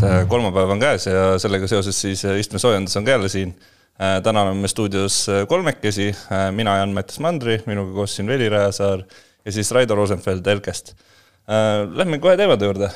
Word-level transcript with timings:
tervist, 0.00 0.28
kolmapäev 0.30 0.72
on 0.74 0.80
käes 0.80 1.06
ja 1.06 1.24
sellega 1.40 1.68
seoses 1.68 1.98
siis 2.00 2.24
istmesoojendus 2.24 2.96
on 2.96 3.04
ka 3.04 3.10
jälle 3.10 3.28
siin. 3.28 3.54
täna 4.22 4.42
oleme 4.42 4.68
stuudios 4.68 5.26
kolmekesi, 5.48 6.14
mina, 6.56 6.76
Jan-Mattias 6.76 7.20
Mandri, 7.20 7.58
minuga 7.66 7.92
koos 7.92 8.16
siin 8.16 8.28
Veli 8.28 8.48
Rajasaar 8.48 9.02
ja 9.44 9.52
siis 9.52 9.70
Raido 9.70 9.94
Rosenfeld 9.94 10.46
Elkest. 10.46 10.94
Lähme 11.94 12.18
kohe 12.18 12.36
teemade 12.36 12.64
juurde. 12.64 12.88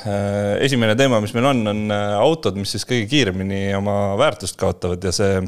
esimene 0.61 0.95
teema, 0.97 1.21
mis 1.21 1.35
meil 1.35 1.45
on, 1.51 1.67
on 1.67 1.93
autod, 2.21 2.57
mis 2.57 2.73
siis 2.73 2.87
kõige 2.89 3.09
kiiremini 3.11 3.75
oma 3.77 4.17
väärtust 4.19 4.57
kaotavad 4.57 5.05
ja 5.05 5.13
see 5.13 5.43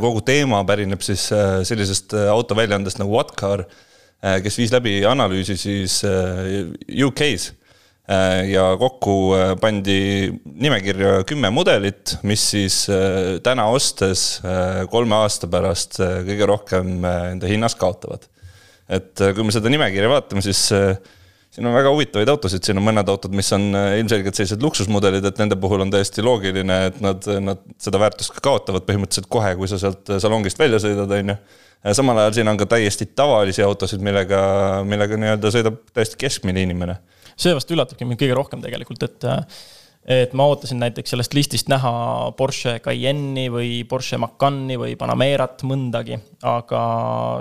kogu 0.00 0.24
teema 0.26 0.64
pärineb 0.64 1.04
siis 1.06 1.28
sellisest 1.62 2.16
autoväljaandest 2.32 2.98
nagu 2.98 3.14
Whatcar, 3.14 3.62
kes 4.42 4.58
viis 4.58 4.74
läbi 4.74 5.04
analüüsi 5.06 5.56
siis 5.60 6.00
UK-s 6.02 7.52
Äh, 7.52 7.57
ja 8.48 8.64
kokku 8.80 9.14
äh, 9.36 9.52
pandi 9.60 10.30
nimekirja 10.44 11.24
kümme 11.28 11.50
mudelit, 11.52 12.16
mis 12.24 12.46
siis 12.54 12.86
äh, 12.92 13.36
täna 13.44 13.68
ostes 13.68 14.40
kolme 14.90 15.18
aasta 15.18 15.48
pärast 15.50 16.00
kõige 16.00 16.48
rohkem 16.48 17.04
enda 17.04 17.50
hinnas 17.50 17.76
kaotavad. 17.76 18.24
et 18.88 19.20
kui 19.36 19.44
me 19.44 19.52
seda 19.52 19.68
nimekirja 19.68 20.08
vaatame, 20.08 20.40
siis 20.40 20.62
siin 20.72 21.66
on 21.68 21.74
väga 21.76 21.90
huvitavaid 21.92 22.30
autosid, 22.32 22.64
siin 22.64 22.80
on 22.80 22.86
mõned 22.86 23.10
autod, 23.12 23.34
mis 23.36 23.52
on 23.52 23.68
ilmselgelt 23.76 24.38
sellised 24.38 24.64
luksusmudelid, 24.64 25.28
et 25.28 25.42
nende 25.42 25.58
puhul 25.60 25.84
on 25.84 25.92
täiesti 25.92 26.24
loogiline, 26.24 26.78
et 26.88 27.00
nad, 27.04 27.28
nad 27.44 27.60
seda 27.82 28.00
väärtust 28.00 28.32
ka 28.36 28.44
kaotavad 28.48 28.88
põhimõtteliselt 28.88 29.28
kohe, 29.28 29.52
kui 29.60 29.68
sa 29.68 29.80
sealt 29.80 30.08
salongist 30.24 30.60
välja 30.60 30.80
sõidad, 30.80 31.12
on 31.12 31.34
ju. 31.34 31.36
samal 32.00 32.24
ajal 32.24 32.38
siin 32.38 32.48
on 32.48 32.60
ka 32.60 32.70
täiesti 32.72 33.10
tavalisi 33.12 33.64
autosid, 33.66 34.00
millega, 34.04 34.40
millega 34.88 35.20
nii-öelda 35.20 35.52
sõidab 35.52 35.82
täiesti 35.92 36.20
keskmine 36.24 36.64
inimene 36.64 36.96
see 37.38 37.54
vast 37.56 37.70
üllatabki 37.70 38.08
mind 38.08 38.20
kõige 38.20 38.38
rohkem 38.38 38.64
tegelikult, 38.64 39.04
et 39.06 39.28
et 40.08 40.32
ma 40.32 40.46
ootasin 40.48 40.78
näiteks 40.80 41.12
sellest 41.12 41.34
listist 41.36 41.68
näha 41.68 41.90
Porsche 42.38 42.78
Cayenne'i 42.80 43.50
või 43.52 43.82
Porsche 43.88 44.16
Macani 44.20 44.78
või 44.80 44.94
Panamerat, 44.96 45.60
mõndagi. 45.68 46.16
aga 46.48 46.80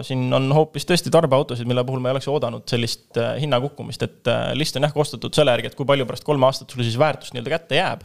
siin 0.04 0.26
on 0.36 0.50
hoopis 0.52 0.88
tõesti 0.90 1.14
tarbeautosid, 1.14 1.68
mille 1.70 1.86
puhul 1.88 2.04
ma 2.04 2.12
ei 2.12 2.18
oleks 2.18 2.28
oodanud 2.28 2.68
sellist 2.68 3.20
äh, 3.22 3.38
hinnakukkumist, 3.40 4.04
et 4.04 4.32
äh, 4.32 4.52
list 4.60 4.76
on 4.76 4.84
jah 4.84 4.94
koostatud 4.94 5.38
selle 5.38 5.56
järgi, 5.56 5.72
et 5.72 5.80
kui 5.80 5.88
palju 5.88 6.10
pärast 6.10 6.28
kolme 6.28 6.50
aastat 6.50 6.74
sulle 6.74 6.84
siis 6.84 7.00
väärtust 7.00 7.38
nii-öelda 7.38 7.56
kätte 7.56 7.80
jääb 7.80 8.04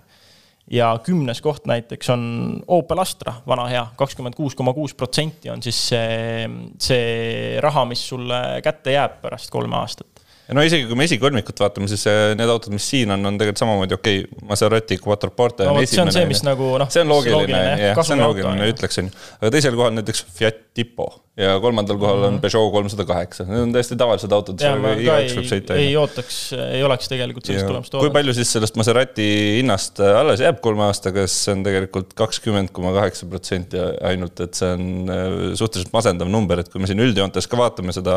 ja 0.70 0.92
kümnes 1.02 1.42
koht 1.42 1.66
näiteks 1.66 2.12
on 2.14 2.22
Opel 2.70 3.02
Astra, 3.02 3.34
vana 3.46 3.66
hea, 3.66 3.82
kakskümmend 3.98 4.38
kuus 4.38 4.54
koma 4.54 4.76
kuus 4.76 4.94
protsenti 4.94 5.50
on 5.50 5.64
siis 5.64 5.80
see, 5.90 6.46
see 6.78 7.58
raha, 7.64 7.82
mis 7.90 8.06
sulle 8.14 8.62
kätte 8.62 8.94
jääb 8.94 9.18
pärast 9.24 9.50
kolme 9.50 9.80
aastat 9.82 10.11
ja 10.48 10.56
no 10.58 10.64
isegi 10.66 10.88
kui 10.88 10.98
me 10.98 11.06
esikolmikut 11.08 11.62
vaatame, 11.62 11.88
siis 11.90 12.04
äh, 12.10 12.32
need 12.38 12.50
autod, 12.50 12.74
mis 12.74 12.86
siin 12.94 13.14
on, 13.14 13.24
on 13.30 13.38
tegelikult 13.40 13.62
samamoodi 13.62 13.98
okei 13.98 14.22
okay,, 14.24 14.46
Maserati 14.50 14.98
Quattroporte 15.02 15.68
no, 15.68 15.76
see 15.86 16.02
on 16.02 16.12
see, 16.14 16.26
mis 16.30 16.42
nagu 16.46 16.74
noh. 16.82 16.90
see 16.92 17.04
on 17.04 17.12
loogiline, 17.12 17.62
jah, 17.80 18.02
see 18.02 18.16
on 18.16 18.24
loogiline, 18.26 18.70
ütleks 18.74 19.02
on 19.02 19.10
ju. 19.10 19.20
aga 19.40 19.52
teisel 19.56 19.78
kohal 19.78 19.94
näiteks 19.98 20.26
Fiat 20.34 20.68
Tipo 20.72 21.10
ja 21.36 21.54
kolmandal 21.60 21.96
kohal 21.96 22.16
mm 22.16 22.22
-hmm. 22.22 22.26
on 22.26 22.34
mhm. 22.34 22.40
Peugeot 22.40 22.72
kolmsada 22.72 23.04
kaheksa, 23.04 23.44
need 23.44 23.60
on 23.60 23.72
täiesti 23.72 23.96
tavalised 23.96 24.32
autod. 24.32 24.60
igaüks 24.60 25.36
võib 25.36 25.48
sõita. 25.48 25.76
ei 25.80 25.96
ootaks, 25.96 26.36
ei 26.52 26.82
oleks 26.84 27.08
tegelikult 27.08 27.46
sellist 27.46 27.66
tulemust 27.66 27.96
kui 27.96 28.10
palju 28.12 28.34
siis 28.36 28.52
sellest 28.52 28.76
Maserati 28.76 29.28
hinnast 29.56 30.00
äh, 30.00 30.18
alles 30.20 30.40
jääb 30.40 30.60
kolme 30.60 30.84
aastaga, 30.84 31.26
siis 31.26 31.44
see 31.44 31.54
on 31.56 31.64
tegelikult 31.64 32.12
kakskümmend 32.14 32.72
koma 32.72 32.92
kaheksa 32.92 33.26
protsenti 33.26 33.80
ainult, 34.02 34.40
et 34.40 34.54
see 34.54 34.72
on 34.76 35.08
äh, 35.08 35.54
suhteliselt 35.56 35.92
masendav 35.92 36.28
number, 36.28 36.60
et 36.60 36.68
kui 36.68 36.80
me 36.80 36.90
siin 36.90 37.00
üldjoontes 37.00 37.48
ka 37.48 37.56
vaatame 37.56 37.96
seda 37.96 38.16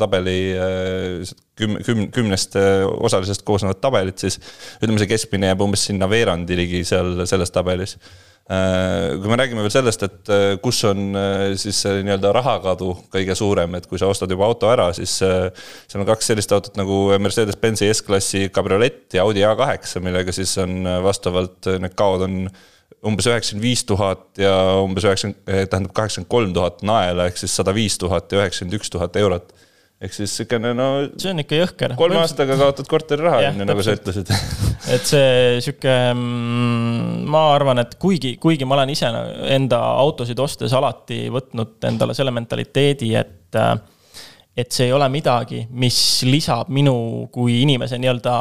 tabeli 0.00 0.38
küm-, 1.64 1.80
küm-, 1.86 2.06
kümnest 2.14 2.54
osalisest 2.94 3.42
koosnevat 3.48 3.82
tabelit, 3.82 4.20
siis 4.20 4.38
ütleme, 4.78 5.00
see 5.02 5.10
keskmine 5.10 5.50
jääb 5.50 5.66
umbes 5.66 5.88
sinna 5.90 6.10
veerandi 6.10 6.60
ligi 6.60 6.84
seal 6.88 7.24
selles 7.26 7.52
tabelis. 7.54 7.98
Äh, 8.44 9.14
kui 9.22 9.30
me 9.30 9.38
räägime 9.40 9.62
veel 9.64 9.72
sellest, 9.72 10.02
et 10.04 10.28
äh, 10.28 10.42
kus 10.60 10.82
on 10.84 11.14
äh, 11.16 11.54
siis 11.56 11.78
see 11.80 12.02
nii-öelda 12.04 12.28
rahakadu 12.36 12.90
kõige 13.08 13.32
suurem, 13.38 13.72
et 13.78 13.86
kui 13.88 13.96
sa 13.96 14.10
ostad 14.12 14.28
juba 14.34 14.44
auto 14.44 14.68
ära, 14.68 14.90
siis 14.92 15.14
seal 15.16 16.02
on 16.02 16.08
kaks 16.10 16.28
sellist 16.28 16.52
autot 16.52 16.76
nagu 16.76 16.98
Mercedes-Benzi 17.24 17.88
S-klassi 17.94 18.50
kabriolett 18.52 19.16
ja 19.16 19.24
Audi 19.24 19.46
A8, 19.48 19.96
millega 20.04 20.34
siis 20.36 20.52
on 20.60 20.84
vastavalt 21.06 21.70
need 21.80 21.96
kaod 21.96 22.26
on 22.28 22.36
umbes 23.08 23.30
üheksakümmend 23.30 23.64
viis 23.64 23.86
tuhat 23.88 24.26
ja 24.36 24.52
umbes 24.82 25.08
üheksakümmend, 25.08 25.40
tähendab 25.72 25.96
kaheksakümmend 25.96 26.32
kolm 26.36 26.52
tuhat 26.56 26.84
naela 26.84 27.30
ehk 27.30 27.40
siis 27.40 27.56
sada 27.56 27.72
viis 27.76 27.96
tuhat 28.00 28.28
ja 28.28 28.42
üheksakümmend 28.42 28.76
üks 28.76 28.92
tuhat 28.92 29.16
eurot 29.24 29.56
ehk 30.04 30.14
siis 30.16 30.34
siukene 30.40 30.74
no. 30.76 30.88
see 31.20 31.32
on 31.32 31.40
ikka 31.42 31.58
jõhker. 31.62 31.94
kolme 31.98 32.20
aastaga 32.20 32.56
kaotad 32.60 32.88
korteri 32.90 33.24
raha, 33.24 33.40
on 33.50 33.62
ju, 33.62 33.68
nagu 33.70 33.84
sa 33.86 33.94
ütlesid 33.96 34.30
et 34.94 35.08
see 35.08 35.62
sihuke, 35.64 35.94
mm, 36.12 37.24
ma 37.32 37.46
arvan, 37.54 37.80
et 37.84 37.96
kuigi, 38.00 38.34
kuigi 38.42 38.68
ma 38.68 38.78
olen 38.78 38.92
ise 38.94 39.10
enda 39.56 39.80
autosid 40.04 40.40
ostes 40.44 40.74
alati 40.76 41.24
võtnud 41.34 41.88
endale 41.90 42.16
selle 42.16 42.34
mentaliteedi, 42.34 43.10
et 43.20 43.60
äh, 43.60 43.74
et 44.54 44.70
see 44.70 44.86
ei 44.86 44.92
ole 44.94 45.08
midagi, 45.10 45.64
mis 45.82 45.96
lisab 46.28 46.68
minu 46.74 46.94
kui 47.34 47.56
inimese 47.64 47.98
nii-öelda 47.98 48.34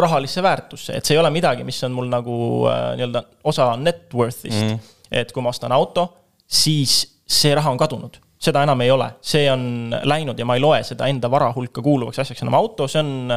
rahalisse 0.00 0.42
väärtusse, 0.42 0.96
et 0.98 1.06
see 1.06 1.14
ei 1.14 1.22
ole 1.22 1.30
midagi, 1.30 1.62
mis 1.66 1.78
on 1.86 1.94
mul 1.94 2.10
nagu 2.10 2.36
äh, 2.66 2.82
nii-öelda 2.98 3.22
osa 3.52 3.70
net 3.78 4.08
worth'ist 4.10 4.58
mm. 4.58 4.74
-hmm. 4.74 4.92
et 5.22 5.32
kui 5.32 5.42
ma 5.44 5.54
ostan 5.54 5.72
auto, 5.72 6.08
siis 6.46 7.04
see 7.26 7.54
raha 7.54 7.70
on 7.70 7.78
kadunud 7.78 8.18
seda 8.42 8.62
enam 8.66 8.80
ei 8.82 8.90
ole, 8.90 9.06
see 9.22 9.44
on 9.52 9.92
läinud 10.08 10.38
ja 10.38 10.46
ma 10.48 10.56
ei 10.58 10.62
loe 10.62 10.80
seda 10.86 11.06
enda 11.10 11.30
vara 11.30 11.52
hulka 11.54 11.82
kuuluvaks 11.84 12.22
asjaks 12.24 12.42
enam. 12.42 12.56
auto, 12.58 12.88
see 12.90 13.02
on 13.02 13.34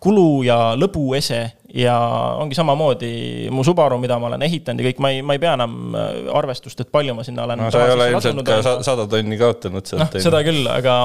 kulu 0.00 0.28
ja 0.46 0.58
lõbu 0.78 1.10
ese 1.18 1.42
ja 1.76 1.96
ongi 2.40 2.56
samamoodi 2.56 3.10
mu 3.52 3.64
Subaru, 3.66 3.98
mida 4.00 4.16
ma 4.20 4.30
olen 4.30 4.46
ehitanud 4.46 4.80
ja 4.80 4.88
kõik, 4.88 5.02
ma 5.04 5.12
ei, 5.12 5.20
ma 5.26 5.36
ei 5.36 5.42
pea 5.42 5.52
enam 5.58 5.96
arvestust, 6.40 6.80
et 6.80 6.92
palju 6.92 7.16
ma 7.18 7.26
sinna 7.26 7.44
olen. 7.44 7.60
no 7.66 7.74
sa 7.74 7.84
ei 7.84 7.96
ole 7.96 8.08
ilmselt 8.14 8.40
ka 8.48 8.62
sada 8.86 9.04
tonni 9.10 9.40
kaotanud 9.40 9.90
sealt. 9.90 10.06
noh, 10.06 10.24
seda 10.28 10.40
küll, 10.46 10.64
aga 10.72 10.96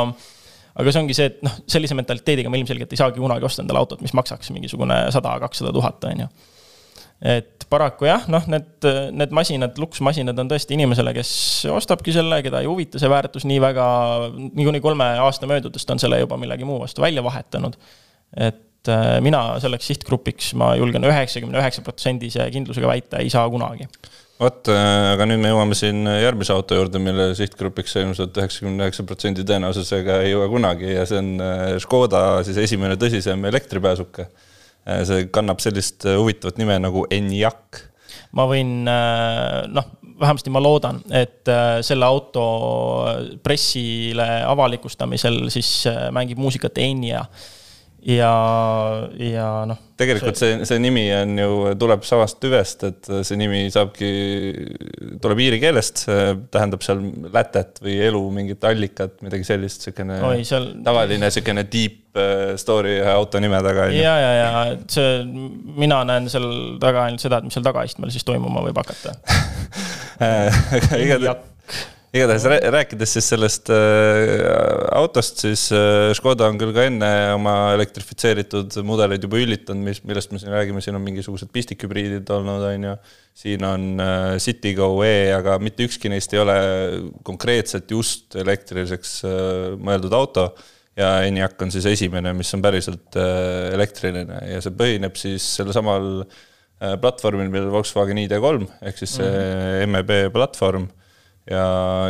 aga 0.80 0.94
see 0.94 1.04
ongi 1.04 1.18
see, 1.18 1.28
et 1.30 1.44
noh, 1.46 1.60
sellise 1.70 1.98
mentaliteediga 2.00 2.50
ma 2.50 2.58
ilmselgelt 2.62 2.96
ei 2.96 3.04
saagi 3.04 3.22
kunagi 3.22 3.46
osta 3.46 3.66
endale 3.66 3.84
autot, 3.84 4.02
mis 4.06 4.16
maksaks 4.18 4.54
mingisugune 4.56 5.04
sada, 5.14 5.36
kakssada 5.44 5.76
tuhat, 5.76 6.00
on 6.10 6.26
ju 6.26 6.32
et 7.24 7.64
paraku 7.72 8.08
jah, 8.08 8.26
noh, 8.32 8.44
need, 8.52 8.86
need 9.16 9.34
masinad, 9.36 9.78
luksmasinad 9.80 10.40
on 10.44 10.50
tõesti 10.52 10.76
inimesele, 10.76 11.14
kes 11.16 11.32
ostabki 11.72 12.14
selle, 12.16 12.42
keda 12.46 12.62
ei 12.62 12.70
huvita 12.70 13.00
see 13.02 13.12
väärtus 13.12 13.48
nii 13.50 13.62
väga, 13.64 13.86
niikuinii 14.44 14.84
kolme 14.84 15.08
aasta 15.24 15.50
möödudest 15.50 15.90
on 15.94 16.02
selle 16.04 16.20
juba 16.22 16.38
millegi 16.42 16.68
muu 16.68 16.82
vastu 16.84 17.06
välja 17.06 17.24
vahetanud. 17.24 17.80
et 18.34 18.90
äh, 18.92 19.22
mina 19.22 19.46
selleks 19.64 19.88
sihtgrupiks, 19.92 20.52
ma 20.60 20.74
julgen 20.76 21.06
üheksakümne 21.08 21.62
üheksa 21.62 21.86
protsendise 21.86 22.50
kindlusega 22.52 22.90
väita, 22.90 23.24
ei 23.24 23.32
saa 23.32 23.48
kunagi. 23.50 23.88
Vot, 24.42 24.68
äh, 24.74 25.14
aga 25.14 25.28
nüüd 25.30 25.40
me 25.40 25.54
jõuame 25.54 25.78
siin 25.78 26.04
järgmise 26.10 26.56
auto 26.56 26.76
juurde, 26.76 27.00
mille 27.00 27.30
sihtgrupiks 27.38 27.96
ilmselt 28.02 28.36
üheksakümne 28.42 28.84
üheksa 28.84 29.06
protsendi 29.08 29.46
tõenäosusega 29.48 30.24
ei 30.26 30.34
jõua 30.34 30.50
kunagi 30.52 30.92
ja 30.92 31.06
see 31.08 31.22
on 31.24 31.36
äh, 31.40 31.68
Škoda 31.86 32.26
siis 32.44 32.60
esimene 32.68 33.00
tõsisem 33.00 33.48
elektripääsuke 33.54 34.28
see 35.08 35.28
kannab 35.34 35.62
sellist 35.64 36.06
äh, 36.06 36.18
huvitavat 36.20 36.60
nime 36.62 36.78
nagu 36.84 37.06
Enyaq. 37.12 37.84
ma 38.38 38.46
võin, 38.50 38.84
äh, 38.90 39.64
noh, 39.72 39.90
vähemasti 40.20 40.52
ma 40.54 40.62
loodan, 40.62 41.02
et 41.12 41.50
selle 41.84 42.06
auto 42.06 42.44
pressile 43.44 44.28
avalikustamisel 44.48 45.48
siis 45.52 45.72
mängib 46.14 46.40
muusikat 46.40 46.78
Enya 46.84 47.24
ja, 48.06 49.08
ja 49.20 49.48
noh. 49.70 49.80
tegelikult 50.00 50.38
see, 50.40 50.58
see 50.68 50.80
nimi 50.84 51.06
on 51.16 51.38
ju, 51.40 51.52
tuleb 51.80 52.04
samast 52.08 52.40
tüvest, 52.44 52.84
et 52.90 53.10
see 53.26 53.40
nimi 53.40 53.62
saabki, 53.74 54.10
tuleb 55.24 55.44
iiri 55.46 55.60
keelest, 55.64 56.06
tähendab 56.54 56.84
seal 56.86 57.04
lätet 57.34 57.80
või 57.84 57.98
elu, 58.10 58.24
mingit 58.36 58.68
allikat, 58.68 59.16
midagi 59.26 59.48
sellist, 59.48 59.88
siukene 59.88 60.20
seal... 60.48 60.70
tavaline 60.86 61.32
siukene 61.34 61.66
deep 61.70 62.20
äh, 62.20 62.54
story 62.60 62.98
ühe 63.00 63.14
auto 63.14 63.42
nime 63.44 63.62
taga. 63.66 63.88
ja, 63.96 64.18
ja, 64.20 64.34
ja 64.42 64.52
see, 64.92 65.24
mina 65.80 66.04
näen 66.10 66.30
seal 66.34 66.78
taga 66.84 67.08
ainult 67.08 67.24
seda, 67.24 67.40
et 67.40 67.50
mis 67.50 67.56
seal 67.56 67.66
tagaistmel 67.66 68.14
siis 68.14 68.28
toimuma 68.28 68.66
võib 68.68 68.84
hakata 68.84 69.16
igatahes 71.04 71.52
igatahes 72.14 72.44
rääkides 72.74 73.16
siis 73.16 73.28
sellest 73.32 73.70
äh, 73.74 74.32
autost, 74.94 75.40
siis 75.42 75.66
äh, 75.74 76.12
Škoda 76.14 76.46
on 76.52 76.60
küll 76.62 76.74
ka 76.76 76.86
enne 76.86 77.10
oma 77.34 77.56
elektrifitseeritud 77.74 78.78
mudeleid 78.86 79.26
juba 79.26 79.40
üllitanud, 79.42 79.82
mis, 79.88 80.04
millest 80.06 80.34
me 80.34 80.42
siin 80.42 80.54
räägime, 80.54 80.84
siin 80.84 81.00
on 81.00 81.04
mingisugused 81.06 81.50
pistikhübriidid 81.56 82.30
olnud, 82.36 82.68
on 82.70 82.88
ju. 82.92 82.94
siin 83.44 83.66
on 83.66 83.90
äh, 84.04 84.28
Citigo 84.44 84.92
E, 85.08 85.34
aga 85.34 85.58
mitte 85.64 85.88
ükski 85.88 86.14
neist 86.14 86.38
ei 86.38 86.44
ole 86.44 86.60
konkreetselt 87.26 87.90
just 87.90 88.38
elektriliseks 88.38 89.18
äh, 89.26 89.74
mõeldud 89.82 90.14
auto 90.14 90.52
ja 90.94 91.16
ENIAC 91.26 91.62
on 91.66 91.74
siis 91.74 91.90
esimene, 91.90 92.36
mis 92.38 92.54
on 92.54 92.62
päriselt 92.62 93.18
äh, 93.18 93.74
elektriline 93.74 94.44
ja 94.54 94.62
see 94.62 94.76
põhineb 94.78 95.18
siis 95.18 95.56
sellel 95.58 95.74
samal 95.74 96.12
äh, 96.22 96.94
platvormil, 97.02 97.50
millel 97.50 97.74
Volkswagen 97.74 98.22
ID3 98.22 98.68
ehk 98.86 99.02
siis 99.02 99.18
see 99.18 99.32
mm 99.32 99.96
-hmm. 99.96 99.98
MEB 99.98 100.36
platvorm 100.36 100.92
ja, 101.50 101.64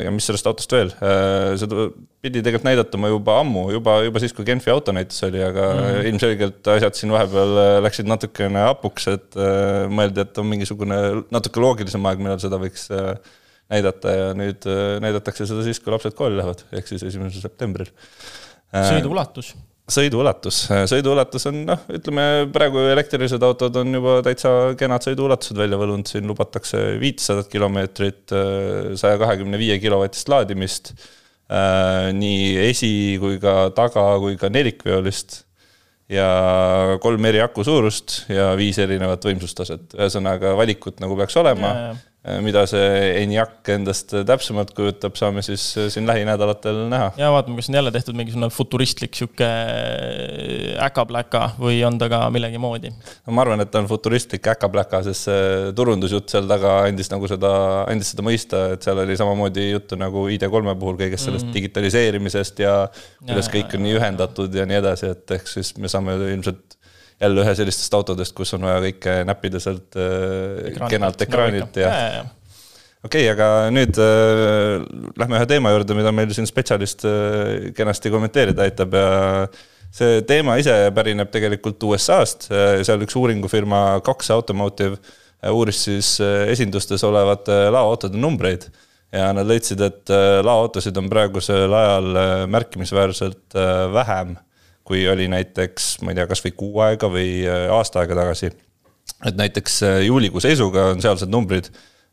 ja 0.04 0.12
mis 0.14 0.28
sellest 0.28 0.48
autost 0.50 0.74
veel, 0.76 0.92
äh, 1.02 1.54
seda 1.60 1.88
pidi 2.24 2.42
tegelikult 2.42 2.68
näidatama 2.68 3.10
juba 3.12 3.38
ammu, 3.42 3.66
juba, 3.74 3.98
juba 4.06 4.22
siis, 4.22 4.36
kui 4.36 4.46
Genfi 4.48 4.72
autonäitus 4.74 5.24
oli, 5.28 5.42
aga 5.44 5.68
mm 5.74 5.82
-hmm. 5.82 6.10
ilmselgelt 6.12 6.72
asjad 6.76 7.00
siin 7.00 7.14
vahepeal 7.14 7.58
äh, 7.64 7.78
läksid 7.88 8.10
natukene 8.10 8.68
hapuks, 8.70 9.08
et 9.12 9.38
äh, 9.38 9.90
mõeldi, 9.90 10.22
et 10.22 10.38
on 10.38 10.48
mingisugune 10.48 11.00
natuke 11.34 11.60
loogilisem 11.64 12.06
aeg, 12.06 12.22
millal 12.22 12.40
seda 12.44 12.62
võiks 12.62 12.90
näidata 13.74 14.12
ja 14.12 14.32
nüüd 14.38 14.66
näidatakse 15.02 15.48
seda 15.50 15.64
siis, 15.64 15.80
kui 15.80 15.92
lapsed 15.94 16.14
kooli 16.14 16.38
lähevad, 16.38 16.66
ehk 16.72 16.88
siis 16.88 17.04
esimesel 17.04 17.42
septembril. 17.42 17.90
sõidu 18.74 19.10
ulatus 19.10 19.54
sõiduulatus, 19.92 20.60
sõiduulatus 20.90 21.48
on 21.50 21.64
noh, 21.68 21.82
ütleme 21.92 22.28
praegu 22.54 22.86
elektrilised 22.94 23.44
autod 23.44 23.76
on 23.82 23.98
juba 24.00 24.20
täitsa 24.26 24.52
kenad 24.80 25.04
sõiduulatused 25.04 25.60
välja 25.60 25.80
võlunud, 25.80 26.08
siin 26.08 26.30
lubatakse 26.30 26.84
viitesadat 27.02 27.50
kilomeetrit, 27.52 28.36
saja 29.00 29.20
kahekümne 29.22 29.60
viie 29.60 29.80
kilovatist 29.84 30.32
laadimist. 30.32 30.94
nii 32.16 32.46
esi 32.70 33.18
kui 33.22 33.36
ka 33.44 33.70
taga 33.76 34.06
kui 34.24 34.38
ka 34.40 34.50
nelikveolist 34.50 35.44
ja 36.12 36.98
kolm 37.04 37.26
eri 37.30 37.42
aku 37.44 37.64
suurust 37.66 38.24
ja 38.32 38.52
viis 38.60 38.80
erinevat 38.82 39.24
võimsustaset, 39.26 39.94
ühesõnaga 39.98 40.56
valikut 40.60 41.00
nagu 41.04 41.18
peaks 41.20 41.38
olema. 41.40 41.74
Äh, 41.74 42.02
mida 42.24 42.62
see 42.72 42.84
ENIAC 43.20 43.68
endast 43.74 44.14
täpsemalt 44.24 44.70
kujutab, 44.76 45.18
saame 45.20 45.42
siis 45.44 45.66
äh, 45.76 45.90
siin 45.92 46.08
lähinädalatel 46.08 46.86
näha. 46.92 47.10
ja 47.20 47.32
vaatame, 47.36 47.58
kas 47.60 47.68
on 47.68 47.76
jälle 47.76 47.92
tehtud 47.92 48.16
mingisugune 48.16 48.48
futuristlik 48.54 49.18
sihuke 49.20 49.44
äh, 49.44 50.86
äka-pläka 50.86 51.50
või 51.60 51.82
on 51.84 51.98
ta 52.00 52.08
ka 52.12 52.22
millegi 52.32 52.62
moodi? 52.64 52.94
no 53.28 53.36
ma 53.36 53.44
arvan, 53.44 53.66
et 53.66 53.74
ta 53.74 53.82
on 53.84 53.90
futuristlik 53.92 54.48
äka-pläka, 54.54 55.02
sest 55.10 55.28
see 55.28 55.74
turundusjutt 55.76 56.32
seal 56.32 56.48
taga 56.48 56.78
andis 56.86 57.12
nagu 57.12 57.28
seda, 57.28 57.52
andis 57.92 58.14
seda 58.14 58.24
mõista, 58.24 58.64
et 58.78 58.88
seal 58.88 59.04
oli 59.04 59.20
samamoodi 59.20 59.68
juttu 59.74 60.00
nagu 60.00 60.24
ID3-e 60.32 60.78
puhul 60.80 61.02
kõigest 61.02 61.28
sellest 61.28 61.44
mm 61.44 61.50
-hmm. 61.50 61.58
digitaliseerimisest 61.60 62.64
ja 62.64 62.78
kuidas 63.26 63.52
ja, 63.52 63.58
kõik 63.58 63.76
on 63.76 63.84
nii 63.84 64.00
ühendatud 64.00 64.56
ja 64.56 64.66
nii 64.70 64.80
edasi, 64.80 65.12
et 65.12 65.36
ehk 65.40 65.52
siis 65.58 65.76
me 65.76 65.92
saame 65.92 66.16
ilmselt 66.32 66.80
jälle 67.22 67.44
ühe 67.44 67.56
sellistest 67.58 67.94
autodest, 67.98 68.36
kus 68.38 68.54
on 68.58 68.66
vaja 68.68 68.80
kõike 68.88 69.18
näppida 69.28 69.62
sealt 69.64 69.98
äh, 70.00 70.72
Ekraani 70.72 70.96
kenalt 70.96 71.26
ekraanilt 71.28 71.80
ja, 71.82 71.92
ja, 72.18 72.24
okei 73.04 73.28
okay,, 73.28 73.32
aga 73.34 73.50
nüüd 73.74 74.00
äh, 74.02 74.80
lähme 75.20 75.40
ühe 75.40 75.50
teema 75.50 75.74
juurde, 75.76 75.98
mida 75.98 76.14
meil 76.16 76.34
siin 76.36 76.50
spetsialist 76.50 77.06
äh, 77.08 77.72
kenasti 77.78 78.12
kommenteerida 78.14 78.66
aitab 78.68 78.96
ja 78.98 79.10
see 79.94 80.24
teema 80.28 80.58
ise 80.62 80.74
pärineb 80.96 81.30
tegelikult 81.34 81.84
USA-st, 81.86 82.50
seal 82.88 83.04
üks 83.06 83.18
uuringufirma 83.20 84.02
Cox 84.06 84.32
Automotive 84.34 84.98
äh, 84.98 85.52
uuris 85.54 85.84
siis 85.86 86.16
äh, 86.24 86.48
esindustes 86.54 87.04
olevate 87.06 87.68
laoautode 87.74 88.18
numbreid. 88.20 88.70
Ja 89.14 89.28
nad 89.30 89.46
leidsid, 89.46 89.78
et 89.86 90.10
laoautosid 90.42 90.96
on 90.98 91.06
praegusel 91.06 91.70
ajal 91.78 92.08
märkimisväärselt 92.50 93.54
vähem 93.94 94.32
kui 94.88 95.08
oli 95.10 95.28
näiteks, 95.32 95.98
ma 96.04 96.12
ei 96.12 96.20
tea, 96.20 96.28
kasvõi 96.30 96.54
kuu 96.58 96.80
aega 96.84 97.10
või 97.12 97.44
äh, 97.48 97.68
aasta 97.72 98.02
aega 98.02 98.18
tagasi. 98.20 98.52
et 99.26 99.38
näiteks 99.40 99.84
äh, 99.88 100.00
juulikuu 100.08 100.44
seisuga 100.44 100.90
on 100.92 101.02
sealsed 101.04 101.32
numbrid, 101.32 101.70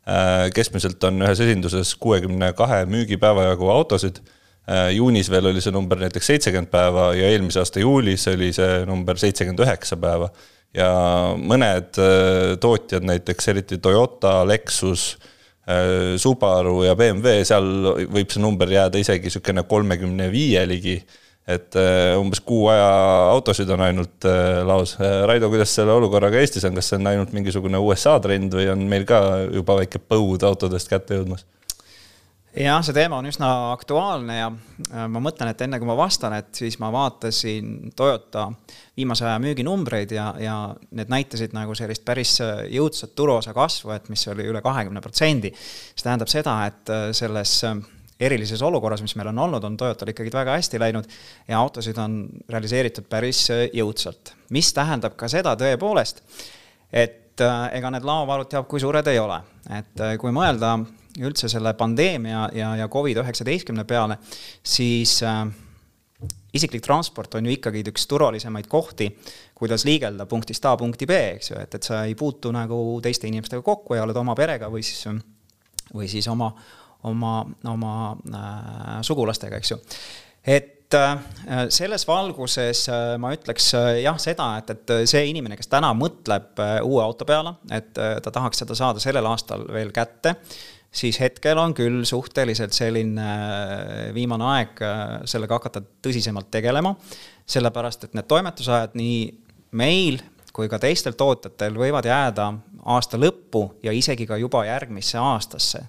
äh, 0.07 0.47
keskmiselt 0.55 1.03
on 1.03 1.21
ühes 1.25 1.43
esinduses 1.43 1.95
kuuekümne 1.99 2.53
kahe 2.53 2.85
müügipäeva 2.85 3.51
jagu 3.51 3.69
autosid. 3.69 4.21
juunis 4.93 5.27
veel 5.29 5.45
oli 5.49 5.61
see 5.61 5.73
number 5.73 5.97
näiteks 5.99 6.27
seitsekümmend 6.29 6.69
päeva 6.71 7.07
ja 7.17 7.31
eelmise 7.33 7.59
aasta 7.59 7.81
juulis 7.81 8.27
oli 8.29 8.51
see 8.53 8.85
number 8.85 9.17
seitsekümmend 9.17 9.59
üheksa 9.65 9.97
päeva. 9.97 10.29
ja 10.73 10.91
mõned 11.35 11.97
tootjad, 12.61 13.03
näiteks 13.03 13.47
eriti 13.47 13.77
Toyota, 13.77 14.45
Lexus 14.47 15.17
Subaru 16.17 16.83
ja 16.83 16.93
BMW, 16.95 17.41
seal 17.43 17.67
võib 18.13 18.31
see 18.31 18.41
number 18.41 18.69
jääda 18.69 19.01
isegi 19.01 19.27
niisugune 19.27 19.63
kolmekümne 19.63 20.29
viie 20.31 20.63
ligi 20.69 21.01
et 21.55 21.77
äh, 21.79 22.17
umbes 22.19 22.41
kuu 22.45 22.67
aja 22.71 22.89
autosid 23.31 23.69
on 23.73 23.85
ainult 23.85 24.27
äh, 24.27 24.61
laos. 24.67 24.97
Äh, 24.99 25.21
Raido, 25.29 25.49
kuidas 25.51 25.73
selle 25.75 25.93
olukorraga 25.95 26.41
Eestis 26.41 26.65
on, 26.67 26.75
kas 26.77 26.91
see 26.91 26.99
on 26.99 27.09
ainult 27.11 27.33
mingisugune 27.35 27.81
USA 27.81 28.17
trend 28.23 28.53
või 28.57 28.69
on 28.73 28.85
meil 28.91 29.07
ka 29.09 29.21
juba 29.51 29.81
väike 29.81 30.01
põud 30.03 30.45
autodest 30.47 30.91
kätte 30.91 31.19
jõudmas? 31.19 31.47
jah, 32.51 32.81
see 32.83 32.91
teema 32.91 33.21
on 33.21 33.29
üsna 33.29 33.47
aktuaalne 33.71 34.33
ja 34.35 34.49
ma 35.07 35.21
mõtlen, 35.23 35.53
et 35.53 35.61
enne 35.63 35.77
kui 35.79 35.87
ma 35.87 35.95
vastan, 35.95 36.33
et 36.35 36.49
siis 36.51 36.75
ma 36.83 36.89
vaatasin 36.91 37.93
Toyota 37.95 38.49
viimase 38.99 39.23
aja 39.23 39.37
müüginumbreid 39.39 40.11
ja, 40.11 40.25
ja 40.35 40.57
need 40.91 41.13
näitasid 41.13 41.55
nagu 41.55 41.77
sellist 41.79 42.03
päris 42.03 42.33
jõudsat 42.41 43.15
turuosa 43.15 43.55
kasvu, 43.55 43.93
et 43.95 44.11
mis 44.11 44.27
oli 44.33 44.49
üle 44.51 44.59
kahekümne 44.65 44.99
protsendi. 44.99 45.53
see 45.55 46.03
tähendab 46.03 46.33
seda, 46.33 46.57
et 46.67 46.91
selles 47.15 47.55
erilises 48.21 48.61
olukorras, 48.61 49.01
mis 49.01 49.15
meil 49.17 49.31
on 49.31 49.41
olnud, 49.47 49.65
on 49.67 49.77
Toyotal 49.77 50.13
ikkagi 50.13 50.33
väga 50.33 50.57
hästi 50.59 50.79
läinud 50.81 51.09
ja 51.47 51.59
autosid 51.59 51.97
on 52.01 52.23
realiseeritud 52.49 53.09
päris 53.09 53.43
äh, 53.53 53.67
jõudsalt. 53.73 54.35
mis 54.49 54.73
tähendab 54.73 55.17
ka 55.17 55.29
seda 55.31 55.55
tõepoolest, 55.59 56.23
et 56.91 57.41
äh, 57.41 57.67
ega 57.77 57.91
need 57.93 58.07
laovarud 58.07 58.49
teab, 58.51 58.67
kui 58.69 58.81
suured 58.83 59.07
ei 59.07 59.19
ole, 59.19 59.41
et 59.69 60.03
äh, 60.03 60.17
kui 60.21 60.33
mõelda 60.35 60.77
üldse 61.19 61.49
selle 61.51 61.73
pandeemia 61.75 62.47
ja, 62.55 62.75
ja 62.79 62.87
Covid-19 62.91 63.83
peale, 63.87 64.17
siis 64.63 65.17
äh, 65.27 65.43
isiklik 66.53 66.83
transport 66.83 67.35
on 67.35 67.47
ju 67.47 67.55
ikkagi 67.55 67.83
üks 67.91 68.07
turvalisemaid 68.11 68.67
kohti, 68.71 69.09
kuidas 69.55 69.85
liigelda 69.87 70.25
punktist 70.29 70.65
A 70.65 70.75
punkti 70.79 71.07
B, 71.07 71.17
eks 71.35 71.51
ju, 71.51 71.59
et, 71.61 71.75
et 71.77 71.87
sa 71.87 72.03
ei 72.07 72.15
puutu 72.17 72.51
nagu 72.55 72.99
teiste 73.03 73.29
inimestega 73.29 73.63
kokku 73.65 73.97
ja 73.97 74.05
oled 74.05 74.17
oma 74.17 74.35
perega 74.37 74.69
või 74.71 74.83
siis, 74.85 75.05
või 75.93 76.09
siis 76.11 76.27
oma, 76.31 76.51
oma, 77.03 77.45
oma 77.69 77.95
äh, 78.11 78.99
sugulastega, 79.05 79.59
eks 79.61 79.73
ju. 79.73 79.77
et 80.43 80.95
äh, 80.97 81.17
selles 81.69 82.05
valguses 82.07 82.83
äh, 82.91 83.15
ma 83.21 83.33
ütleks 83.35 83.71
äh, 83.77 84.01
jah, 84.05 84.19
seda, 84.21 84.51
et, 84.61 84.73
et 84.75 84.93
see 85.09 85.23
inimene, 85.31 85.57
kes 85.59 85.71
täna 85.71 85.93
mõtleb 85.97 86.61
äh, 86.61 86.77
uue 86.85 87.03
auto 87.03 87.27
peale, 87.29 87.55
et 87.71 87.97
äh, 88.01 88.17
ta 88.23 88.33
tahaks 88.33 88.63
seda 88.63 88.77
saada 88.77 89.03
sellel 89.03 89.29
aastal 89.29 89.65
veel 89.71 89.93
kätte, 89.95 90.35
siis 90.91 91.21
hetkel 91.23 91.59
on 91.61 91.73
küll 91.77 92.01
suhteliselt 92.07 92.75
selline 92.75 93.27
viimane 94.11 94.49
aeg 94.57 94.81
sellega 95.29 95.55
hakata 95.55 95.79
tõsisemalt 96.03 96.49
tegelema, 96.51 96.91
sellepärast 97.47 98.09
et 98.09 98.17
need 98.17 98.27
toimetusajad 98.27 98.97
nii 98.99 99.21
meil 99.79 100.19
kui 100.51 100.67
ka 100.67 100.79
teistel 100.81 101.15
tootjatel 101.15 101.77
võivad 101.79 102.07
jääda 102.07 102.49
aasta 102.91 103.19
lõppu 103.19 103.69
ja 103.85 103.93
isegi 103.95 104.27
ka 104.27 104.37
juba 104.41 104.65
järgmisse 104.67 105.19
aastasse 105.21 105.85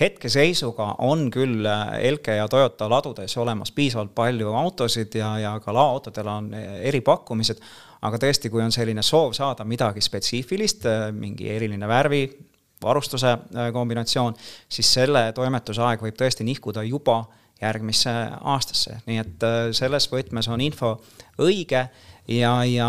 hetkeseisuga 0.00 0.94
on 1.04 1.30
küll 1.32 1.66
Elke 2.00 2.36
ja 2.36 2.48
Toyota 2.48 2.88
ladudes 2.90 3.36
olemas 3.40 3.72
piisavalt 3.72 4.14
palju 4.14 4.52
autosid 4.54 5.14
ja, 5.16 5.38
ja 5.38 5.54
ka 5.64 5.74
laoautodel 5.74 6.28
on 6.28 6.50
eripakkumised, 6.56 7.62
aga 8.02 8.20
tõesti, 8.20 8.50
kui 8.52 8.62
on 8.62 8.74
selline 8.74 9.02
soov 9.02 9.32
saada 9.36 9.64
midagi 9.64 10.04
spetsiifilist, 10.04 10.84
mingi 11.16 11.48
eriline 11.54 11.88
värvi, 11.88 12.26
varustuse 12.82 13.32
äh, 13.32 13.72
kombinatsioon, 13.72 14.36
siis 14.68 14.92
selle 14.98 15.30
toimetusaeg 15.36 16.02
võib 16.04 16.16
tõesti 16.18 16.44
nihkuda 16.46 16.84
juba 16.86 17.22
järgmisse 17.60 18.12
aastasse, 18.52 18.98
nii 19.08 19.22
et 19.22 19.46
äh, 19.46 19.60
selles 19.76 20.10
võtmes 20.12 20.48
on 20.52 20.60
info 20.60 20.98
õige 21.40 21.86
ja, 22.28 22.64
ja 22.64 22.88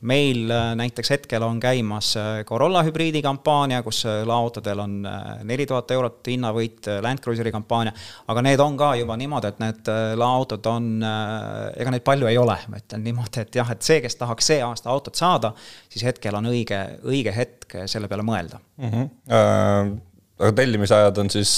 meil 0.00 0.50
äh, 0.50 0.72
näiteks 0.76 1.10
hetkel 1.10 1.42
on 1.42 1.60
käimas 1.60 2.14
äh, 2.16 2.44
Corolla 2.44 2.82
hübriidi 2.84 3.22
kampaania, 3.22 3.82
kus 3.82 4.04
äh, 4.06 4.22
laoautodel 4.26 4.82
on 4.84 4.96
neli 5.44 5.66
tuhat 5.66 5.90
eurot 5.90 6.20
hinnavõit, 6.28 6.88
Land 7.02 7.22
Cruiseri 7.24 7.52
kampaania, 7.52 7.94
aga 8.28 8.44
need 8.44 8.60
on 8.60 8.76
ka 8.80 8.94
juba 9.00 9.16
niimoodi, 9.20 9.52
et 9.52 9.60
need 9.62 9.92
laoautod 10.20 10.66
on, 10.70 10.88
ega 11.04 11.92
neid 11.92 12.04
palju 12.06 12.30
ei 12.30 12.38
ole, 12.40 12.56
ma 12.68 12.80
ütlen 12.80 13.04
niimoodi, 13.08 13.44
et 13.44 13.60
jah, 13.60 13.70
et 13.74 13.84
see, 13.84 14.00
kes 14.04 14.18
tahaks 14.20 14.50
see 14.52 14.62
aasta 14.64 14.92
autot 14.92 15.16
saada, 15.18 15.54
siis 15.88 16.04
hetkel 16.06 16.36
on 16.38 16.50
õige, 16.52 16.80
õige 17.04 17.34
hetk 17.34 17.78
selle 17.90 18.10
peale 18.10 18.26
mõelda 18.26 18.60
mm. 18.78 18.90
-hmm. 18.90 19.14
Uh 19.24 20.13
aga 20.38 20.52
tellimisajad 20.52 21.18
on 21.22 21.30
siis, 21.30 21.52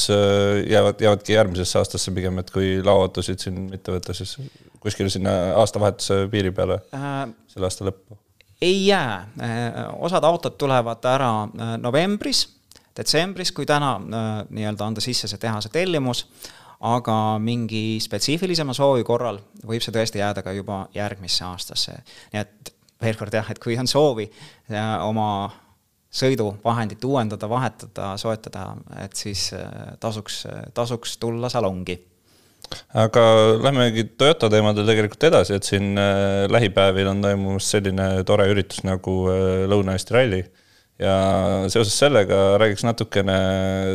jäävad, 0.71 1.01
jäävadki 1.01 1.33
järgmisesse 1.33 1.79
aastasse 1.81 2.13
pigem, 2.17 2.39
et 2.43 2.51
kui 2.53 2.77
laoautosid 2.85 3.41
siin 3.41 3.67
mitte 3.71 3.95
võtta, 3.95 4.15
siis 4.17 4.37
kuskile 4.83 5.11
sinna 5.13 5.33
aastavahetuse 5.63 6.27
piiri 6.33 6.53
peale 6.55 6.81
äh,, 6.95 7.25
selle 7.53 7.71
aasta 7.71 7.89
lõppu? 7.89 8.19
ei 8.63 8.87
jää, 8.87 9.17
äh, 9.43 9.81
osad 9.99 10.25
autod 10.25 10.57
tulevad 10.59 11.05
ära 11.09 11.31
äh, 11.45 11.73
novembris, 11.81 12.47
detsembris, 12.97 13.53
kui 13.53 13.67
täna 13.69 13.97
nii-öelda 14.01 14.87
anda 14.87 15.03
sisse 15.05 15.29
see 15.29 15.41
tehase 15.41 15.69
tellimus, 15.73 16.25
aga 16.87 17.37
mingi 17.41 17.99
spetsiifilisema 18.01 18.73
soovi 18.77 19.05
korral 19.05 19.41
võib 19.65 19.85
see 19.85 19.93
tõesti 19.93 20.21
jääda 20.21 20.45
ka 20.45 20.53
juba 20.57 20.87
järgmisse 20.95 21.45
aastasse. 21.45 21.99
nii 22.33 22.41
et 22.41 22.73
veel 23.03 23.17
kord 23.17 23.35
jah, 23.37 23.49
et 23.53 23.61
kui 23.61 23.77
on 23.81 23.89
soovi 23.89 24.29
oma 25.05 25.29
sõiduvahendit 26.11 27.05
uuendada, 27.05 27.49
vahetada, 27.49 28.13
soetada, 28.21 28.69
et 29.03 29.17
siis 29.17 29.51
tasuks, 30.01 30.45
tasuks 30.75 31.17
tulla 31.21 31.51
salongi 31.53 31.99
aga 32.97 33.25
lähmegi 33.63 34.05
Toyota 34.19 34.49
teemadel 34.53 34.87
tegelikult 34.89 35.27
edasi, 35.29 35.57
et 35.57 35.67
siin 35.69 35.97
äh, 36.01 36.47
lähipäevil 36.51 37.11
on 37.11 37.23
toimumas 37.25 37.69
selline 37.75 38.09
tore 38.29 38.49
üritus 38.53 38.83
nagu 38.87 39.19
äh, 39.33 39.67
Lõuna-Eesti 39.71 40.17
ralli. 40.17 40.45
ja 40.99 41.15
seoses 41.69 41.93
sellega 41.99 42.57
räägiks 42.61 42.87
natukene 42.87 43.37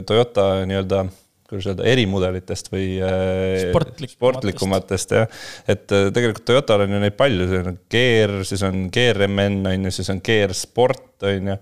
Toyota 0.05 0.67
nii-öelda 0.69 1.05
kuidas 1.51 1.67
öelda, 1.67 1.85
erimudelitest 1.91 2.71
või 2.71 2.85
äh, 3.03 3.67
Sportlik 3.67 4.13
sportlikumatest 4.15 5.15
jah. 5.17 5.41
et 5.69 5.91
äh, 5.91 6.07
tegelikult 6.15 6.47
Toyotal 6.47 6.85
on 6.85 6.95
ju 6.95 7.01
neid 7.03 7.17
palju, 7.19 7.47
see 7.49 7.63
on 7.63 7.79
GR, 7.91 8.35
siis 8.47 8.63
on 8.67 8.85
GRMN 8.93 9.59
on 9.73 9.89
ju, 9.89 9.93
siis 9.97 10.11
on 10.13 10.21
GR 10.23 10.55
Sport 10.55 11.27
on 11.27 11.51
ju. 11.51 11.57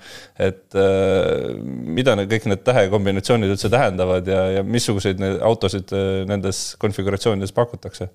et 0.46 0.78
äh, 0.78 1.58
mida 1.98 2.16
need 2.20 2.30
kõik 2.32 2.48
need 2.52 2.64
tähekombinatsioonid 2.68 3.56
üldse 3.56 3.74
tähendavad 3.74 4.30
ja, 4.30 4.46
ja 4.60 4.64
missuguseid 4.66 5.24
autosid 5.42 5.96
nendes 6.30 6.64
konfiguratsioonides 6.82 7.56
pakutakse? 7.58 8.12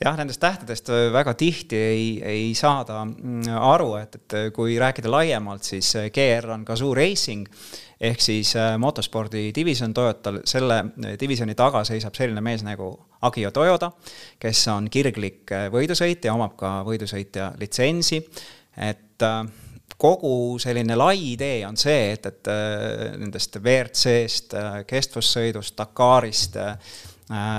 jah, 0.00 0.16
nendest 0.18 0.40
tähtedest 0.42 0.88
väga 1.14 1.36
tihti 1.38 1.78
ei, 1.78 2.06
ei 2.24 2.52
saada 2.58 3.04
mm, 3.04 3.60
aru, 3.60 3.94
et, 4.00 4.16
et 4.18 4.36
kui 4.56 4.78
rääkida 4.80 5.12
laiemalt, 5.12 5.68
siis 5.68 5.92
GR 6.14 6.54
on 6.56 6.64
Gazoo 6.66 6.96
Racing 6.96 7.46
ehk 8.04 8.20
siis 8.20 8.54
äh, 8.56 8.74
motospordi 8.78 9.48
divisjon 9.54 9.94
Toyotal, 9.94 10.40
selle 10.48 10.78
äh, 10.84 11.14
divisjoni 11.20 11.54
taga 11.58 11.84
seisab 11.86 12.16
selline 12.16 12.42
mees 12.44 12.64
nagu 12.66 12.90
Akio 13.24 13.50
Toyoda, 13.54 13.90
kes 14.40 14.66
on 14.72 14.90
kirglik 14.92 15.52
äh, 15.54 15.68
võidusõitja, 15.72 16.34
omab 16.34 16.56
ka 16.60 16.76
võidusõitja 16.86 17.52
litsentsi, 17.60 18.20
et 18.84 19.22
kogu 20.00 20.58
selline 20.60 20.96
lai 20.98 21.16
idee 21.32 21.62
on 21.66 21.76
see, 21.78 22.10
et, 22.16 22.26
et 22.26 22.48
nendest 23.20 23.56
WRC-st, 23.60 24.56
kestvussõidust, 24.90 25.76
Dakarist 25.78 26.58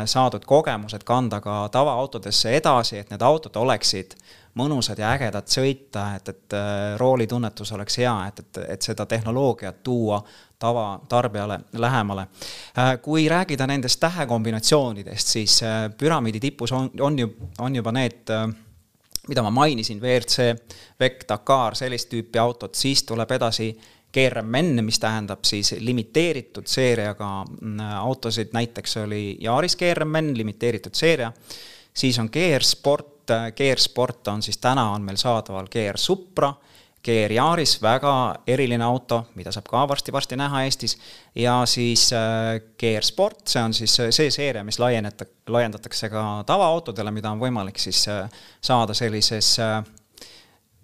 saadud 0.06 0.44
kogemused 0.46 1.02
kanda 1.04 1.40
ka 1.42 1.70
tavaautodesse 1.74 2.52
edasi, 2.58 3.00
et 3.02 3.10
need 3.10 3.24
autod 3.26 3.56
oleksid 3.58 4.14
mõnusad 4.56 5.00
ja 5.00 5.12
ägedad 5.16 5.48
sõita, 5.52 6.06
et, 6.16 6.30
et 6.32 6.56
äh, 6.56 6.96
roolitunnetus 7.00 7.74
oleks 7.76 7.98
hea, 8.00 8.14
et, 8.30 8.40
et, 8.40 8.60
et 8.76 8.88
seda 8.88 9.06
tehnoloogiat 9.06 9.82
tuua 9.84 10.22
tavatarbijale 10.60 11.60
lähemale. 11.74 12.28
Äh, 12.80 12.94
kui 13.04 13.28
rääkida 13.30 13.68
nendest 13.68 14.00
tähekombinatsioonidest, 14.00 15.34
siis 15.36 15.60
äh, 15.64 15.90
püramiidi 15.98 16.40
tipus 16.40 16.72
on, 16.72 16.90
on 17.00 17.20
ju, 17.20 17.34
on 17.60 17.76
juba 17.76 17.92
need 17.96 18.32
mida 19.28 19.42
ma 19.42 19.50
mainisin, 19.50 19.98
WRC, 20.00 20.52
VEC, 21.00 21.24
Dakar, 21.30 21.76
sellist 21.76 22.12
tüüpi 22.12 22.38
autod, 22.40 22.76
siis 22.78 23.02
tuleb 23.10 23.32
edasi 23.32 23.72
GRMN, 24.16 24.84
mis 24.86 25.00
tähendab 25.00 25.44
siis 25.44 25.74
limiteeritud 25.80 26.68
seeriaga 26.68 27.30
mm, 27.44 27.80
autosid, 28.00 28.54
näiteks 28.56 28.98
oli 29.04 29.38
Yaris 29.44 29.76
GRMN, 29.76 30.38
limiteeritud 30.38 30.96
seeria, 30.96 31.32
siis 31.94 32.20
on 32.20 32.30
GR 32.32 32.64
Sport, 32.64 33.34
GR 33.58 33.82
Sport 33.82 34.28
on 34.28 34.42
siis 34.46 34.58
täna 34.62 34.92
on 34.94 35.04
meil 35.04 35.18
saadaval 35.18 35.68
GR 35.72 35.98
Supra, 35.98 36.54
GR 37.06 37.34
Yaris, 37.36 37.76
väga 37.82 38.14
eriline 38.48 38.84
auto, 38.84 39.26
mida 39.36 39.52
saab 39.54 39.68
ka 39.70 39.84
varsti-varsti 39.92 40.40
näha 40.40 40.64
Eestis, 40.66 40.98
ja 41.36 41.60
siis 41.70 42.08
äh, 42.14 42.56
GR 42.80 43.06
Sport, 43.06 43.44
see 43.52 43.62
on 43.62 43.76
siis 43.78 44.00
äh, 44.00 44.10
see 44.16 44.32
seeria, 44.34 44.64
mis 44.64 44.80
laieneta-, 44.82 45.28
laiendatakse 45.48 46.10
ka 46.10 46.26
tavaautodele, 46.48 47.14
mida 47.14 47.36
on 47.36 47.44
võimalik 47.44 47.78
siis 47.84 48.08
äh, 48.10 48.26
saada 48.62 48.96
sellises 48.98 49.58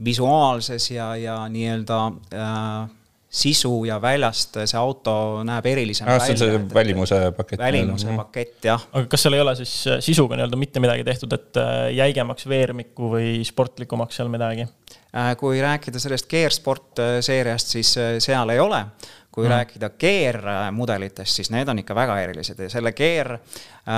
visuaalses 0.05 0.91
ja, 0.91 1.15
ja 1.15 1.35
nii-öelda 1.49 1.99
äh, 2.33 2.89
sisu 3.31 3.85
ja 3.87 3.95
väljast 4.03 4.57
see 4.67 4.79
auto 4.79 5.13
näeb 5.47 5.67
erilisem 5.71 6.07
ah, 6.07 6.17
välja. 6.17 6.35
see 6.35 6.49
on 6.49 6.59
see 6.59 6.73
välimuse 6.75 7.19
pakett. 7.37 7.61
välimuse 7.61 8.07
mm 8.07 8.11
-hmm. 8.13 8.25
pakett, 8.25 8.65
jah. 8.65 8.83
aga 8.91 9.05
kas 9.07 9.23
seal 9.23 9.37
ei 9.37 9.41
ole 9.41 9.55
siis 9.55 9.75
äh, 9.87 9.99
sisuga 10.03 10.35
nii-öelda 10.35 10.59
mitte 10.59 10.83
midagi 10.83 11.03
tehtud, 11.07 11.33
et 11.33 11.57
äh, 11.57 11.93
jäigemaks 11.95 12.47
veermikku 12.47 13.13
või 13.15 13.45
sportlikumaks 13.47 14.19
seal 14.19 14.27
midagi? 14.27 14.67
Äh, 15.15 15.31
kui 15.39 15.61
rääkida 15.61 15.99
sellest 15.99 16.27
Gear 16.27 16.51
Sport 16.51 16.99
seeriast, 17.21 17.67
siis 17.67 17.95
seal 18.19 18.49
ei 18.49 18.59
ole. 18.59 18.85
kui 19.31 19.45
mm. 19.45 19.49
rääkida 19.49 19.89
Gear 19.89 20.41
mudelitest, 20.71 21.35
siis 21.35 21.51
need 21.51 21.67
on 21.71 21.79
ikka 21.79 21.95
väga 21.95 22.19
erilised 22.19 22.59
ja 22.59 22.69
selle 22.69 22.91
Gear 22.91 23.37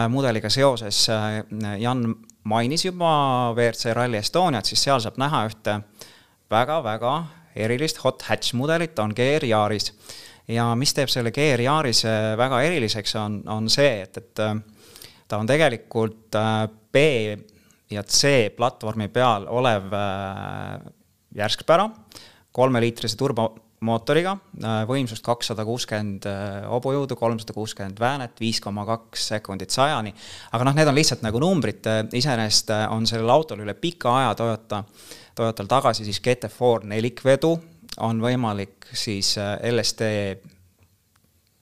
mudeliga 0.10 0.50
seoses 0.50 1.08
Jan 1.80 2.16
mainis 2.44 2.86
juba 2.86 3.54
WRC 3.56 3.94
Rally 3.94 4.18
Estoniat, 4.18 4.66
siis 4.66 4.84
seal 4.84 5.00
saab 5.02 5.18
näha 5.18 5.48
ühte 5.50 5.80
väga-väga 6.52 7.16
erilist 7.56 8.02
hot 8.04 8.26
hatch 8.28 8.56
mudelit, 8.58 8.98
on 9.00 9.14
GR 9.16 9.46
Yaris. 9.48 9.92
ja 10.48 10.68
mis 10.76 10.94
teeb 10.94 11.12
selle 11.12 11.32
GR 11.32 11.62
Yarise 11.64 12.36
väga 12.40 12.62
eriliseks, 12.68 13.16
on, 13.22 13.42
on 13.48 13.70
see, 13.72 14.02
et, 14.04 14.18
et 14.18 14.44
äh, 14.44 14.56
ta 15.28 15.40
on 15.40 15.50
tegelikult 15.50 16.36
äh, 16.36 16.68
B 16.92 17.04
ja 17.94 18.04
C 18.04 18.50
platvormi 18.56 19.10
peal 19.14 19.48
olev 19.48 19.94
äh, 19.94 20.80
järskpära, 21.38 21.88
kolmeliitrise 22.54 23.18
turbomootoriga, 23.18 24.36
võimsust 24.86 25.26
kakssada 25.26 25.64
kuuskümmend 25.66 26.28
hobujõudu, 26.70 27.16
kolmsada 27.18 27.56
kuuskümmend 27.56 27.98
väänet, 27.98 28.36
viis 28.38 28.60
koma 28.62 28.84
kaks 28.86 29.32
sekundit 29.32 29.74
sajani. 29.74 30.14
aga 30.54 30.68
noh, 30.68 30.76
need 30.78 30.92
on 30.92 30.94
lihtsalt 31.00 31.26
nagu 31.26 31.42
numbrid, 31.42 31.90
iseenesest 32.14 32.70
on 32.94 33.10
sellel 33.10 33.34
autol 33.34 33.66
üle 33.66 33.74
pika 33.74 34.14
aja 34.20 34.36
Toyota 34.38 34.84
äh, 34.84 35.23
Toyotal 35.36 35.70
tagasi 35.70 36.06
siis 36.06 36.22
GT4 36.22 36.86
nelikvedu, 36.92 37.56
on 38.06 38.20
võimalik 38.22 38.90
siis 38.94 39.36
äh, 39.42 39.56
LSD 39.72 40.10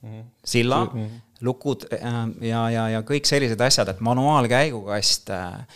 mm 0.02 0.10
-hmm. 0.10 0.24
silla 0.44 0.84
mm, 0.84 0.90
-hmm. 0.90 1.20
lukud 1.40 1.86
äh, 1.92 2.12
ja, 2.48 2.70
ja, 2.70 2.88
ja 2.88 3.00
kõik 3.00 3.24
sellised 3.24 3.60
asjad, 3.60 3.88
et 3.88 4.00
manuaalkäigukast, 4.00 5.30
äh, 5.30 5.66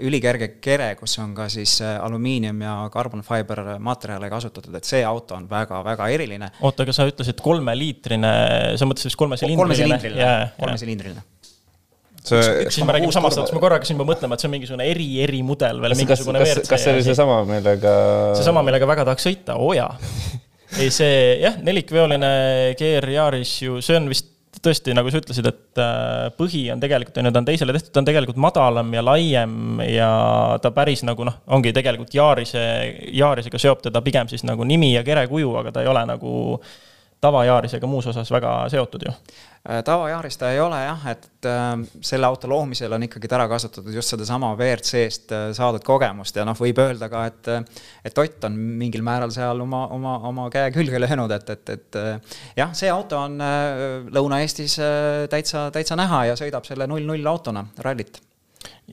ülikerge 0.00 0.48
kere, 0.48 0.94
kus 0.94 1.18
on 1.18 1.34
ka 1.34 1.48
siis 1.48 1.82
alumiinium 1.82 2.60
ja 2.62 2.90
carbon 2.92 3.22
fiber 3.22 3.78
materjale 3.78 4.30
kasutatud, 4.30 4.74
et 4.74 4.84
see 4.84 5.04
auto 5.04 5.34
on 5.34 5.50
väga-väga 5.50 6.08
eriline. 6.08 6.50
oota, 6.60 6.82
aga 6.82 6.92
sa 6.92 7.06
ütlesid 7.06 7.40
kolmeliitrine, 7.42 8.32
sa 8.76 8.86
mõtlesid 8.86 9.10
vist 9.10 9.16
kolmesilindriline? 9.16 9.58
kolmesilindriline, 9.58 10.50
kolmesilindriline 10.58 11.33
see 12.28 12.66
siis 12.70 12.86
me 12.86 12.94
räägime 12.96 13.14
samast 13.14 13.40
autost, 13.40 13.54
ma 13.56 13.62
korra 13.62 13.78
hakkasin 13.78 13.98
juba 13.98 14.08
mõtlema, 14.08 14.36
et 14.36 14.42
see 14.42 14.48
on 14.48 14.54
mingisugune 14.56 14.88
eri, 14.90 15.08
erimudel 15.24 15.80
veel, 15.84 15.96
mingisugune 15.98 16.42
kas, 16.42 16.54
kas, 16.60 16.70
kas 16.74 16.86
see 16.86 16.94
oli 16.96 17.06
seesama, 17.06 17.40
millega? 17.48 17.94
seesama, 18.38 18.64
millega 18.66 18.88
väga 18.88 19.06
tahaks 19.10 19.26
sõita, 19.28 19.58
oo 19.60 19.72
oh, 19.72 19.74
jaa. 19.76 19.90
ei, 20.80 20.92
see 20.94 21.40
jah, 21.42 21.58
nelikveoline 21.64 22.30
GR 22.78 23.10
Yaris 23.16 23.58
ju, 23.66 23.82
see 23.84 23.98
on 24.00 24.08
vist 24.12 24.30
tõesti, 24.64 24.94
nagu 24.96 25.10
sa 25.10 25.20
ütlesid, 25.20 25.48
et 25.50 25.80
äh, 25.82 26.30
põhi 26.38 26.62
on 26.72 26.80
tegelikult, 26.82 27.18
on 27.20 27.28
ju, 27.28 27.34
ta 27.34 27.42
on 27.42 27.48
teisele 27.48 27.74
tehtud, 27.76 27.90
ta 27.92 28.00
on 28.00 28.08
tegelikult 28.08 28.40
madalam 28.40 28.94
ja 28.94 29.02
laiem 29.04 29.82
ja 29.88 30.08
ta 30.62 30.72
päris 30.74 31.04
nagu 31.06 31.26
noh, 31.26 31.40
ongi 31.56 31.74
tegelikult 31.76 32.14
Yarise, 32.16 32.64
Yarisega 33.12 33.60
seob 33.60 33.84
teda 33.84 34.02
pigem 34.04 34.30
siis 34.30 34.46
nagu 34.46 34.66
nimi 34.68 34.94
ja 34.94 35.04
kerekuju, 35.06 35.54
aga 35.60 35.74
ta 35.74 35.84
ei 35.84 35.90
ole 35.90 36.04
nagu 36.08 36.34
tavajaarisega 37.24 37.88
muus 37.90 38.12
osas 38.12 38.30
väga 38.32 38.54
seotud 38.72 39.08
ju? 39.08 39.12
Äh, 39.64 39.80
tavajaaris 39.84 40.36
ta 40.36 40.50
ei 40.52 40.58
ole 40.60 40.76
jah, 40.82 41.06
et 41.08 41.46
äh, 41.48 41.70
selle 42.04 42.28
auto 42.28 42.50
loomisel 42.52 42.92
on 42.92 43.06
ikkagi 43.06 43.30
ära 43.32 43.46
kasutatud 43.48 43.94
just 43.96 44.12
sedasama 44.12 44.50
WRC-st 44.58 45.32
äh, 45.32 45.44
saadud 45.56 45.80
kogemust 45.86 46.36
ja 46.36 46.44
noh, 46.44 46.58
võib 46.58 46.82
öelda 46.84 47.08
ka, 47.08 47.24
et 47.30 47.48
et 48.04 48.20
Ott 48.24 48.44
on 48.44 48.58
mingil 48.80 49.02
määral 49.04 49.32
seal 49.32 49.60
oma, 49.64 49.86
oma, 49.96 50.18
oma 50.28 50.50
käe 50.52 50.68
külge 50.74 51.00
löönud, 51.00 51.32
et, 51.32 51.50
et, 51.56 51.72
et 51.78 51.98
jah, 52.56 52.76
see 52.76 52.92
auto 52.92 53.18
on 53.24 53.40
Lõuna-Eestis 54.12 54.76
täitsa, 55.32 55.66
täitsa 55.72 55.96
näha 55.96 56.24
ja 56.30 56.38
sõidab 56.38 56.68
selle 56.68 56.88
null-null 56.90 57.32
autona 57.32 57.64
rallit 57.84 58.20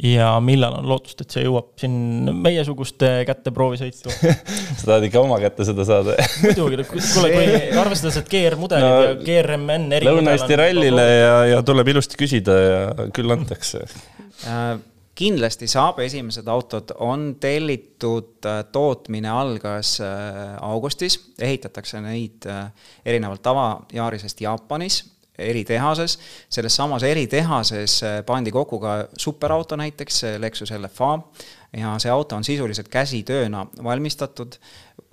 ja 0.03 0.33
millal 0.43 0.77
on 0.79 0.87
lootust, 0.87 1.21
et 1.23 1.33
see 1.33 1.43
jõuab 1.45 1.73
siin 1.79 2.31
meiesuguste 2.43 3.09
kätte 3.27 3.53
proovisõitu? 3.55 4.13
Sa 4.79 4.85
tahad 4.85 5.07
ikka 5.07 5.23
oma 5.23 5.39
kätte 5.43 5.67
seda 5.67 5.85
saada. 5.87 6.15
Muidugi, 6.45 6.85
kuule, 6.91 7.33
kui 7.33 7.57
arvestades, 7.83 8.21
et 8.21 8.31
GR-mudelid 8.31 8.87
no, 8.87 9.01
ja 9.09 9.17
GRMN 9.19 9.99
Lõuna-Eesti 10.07 10.59
rallile 10.59 11.07
ja, 11.09 11.35
ja 11.55 11.65
tuleb 11.67 11.91
ilusti 11.93 12.19
küsida 12.19 12.57
ja 12.61 12.79
küll 13.15 13.35
antakse. 13.35 13.83
Äh, 14.47 14.73
kindlasti 15.21 15.67
saab, 15.69 15.99
esimesed 16.01 16.47
autod 16.49 16.95
on 17.03 17.33
tellitud, 17.43 18.37
äh, 18.47 18.63
tootmine 18.71 19.29
algas 19.29 19.97
äh, 20.01 20.55
augustis, 20.65 21.19
ehitatakse 21.39 22.01
neid 22.03 22.47
erinevalt 23.05 23.43
tavajaarisest 23.45 24.47
Jaapanis 24.47 25.03
eritehases, 25.37 26.17
selles 26.49 26.75
samas 26.75 27.03
eritehases 27.03 28.01
pandi 28.25 28.51
kokku 28.51 28.79
ka 28.79 28.95
superauto 29.17 29.77
näiteks, 29.79 30.23
Lexus 30.39 30.73
LFA, 30.75 31.19
ja 31.77 31.95
see 31.99 32.11
auto 32.11 32.35
on 32.35 32.43
sisuliselt 32.43 32.89
käsitööna 32.91 33.65
valmistatud, 33.83 34.57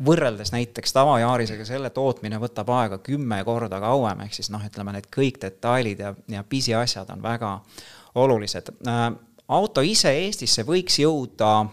võrreldes 0.05 0.53
näiteks 0.55 0.93
tavajaarisega 0.95 1.65
selle 1.67 1.91
tootmine 1.91 2.39
võtab 2.43 2.71
aega 2.75 2.99
kümme 3.03 3.41
korda 3.47 3.81
kauem, 3.83 4.21
ehk 4.27 4.35
siis 4.35 4.51
noh, 4.55 4.63
ütleme 4.67 4.95
need 4.95 5.09
kõik 5.15 5.41
detailid 5.43 6.03
ja, 6.03 6.15
ja 6.31 6.45
pisiasjad 6.45 7.11
on 7.15 7.23
väga 7.23 7.59
olulised. 8.19 8.71
auto 9.49 9.81
ise 9.81 10.13
Eestisse 10.25 10.63
võiks 10.67 10.99
jõuda 11.03 11.67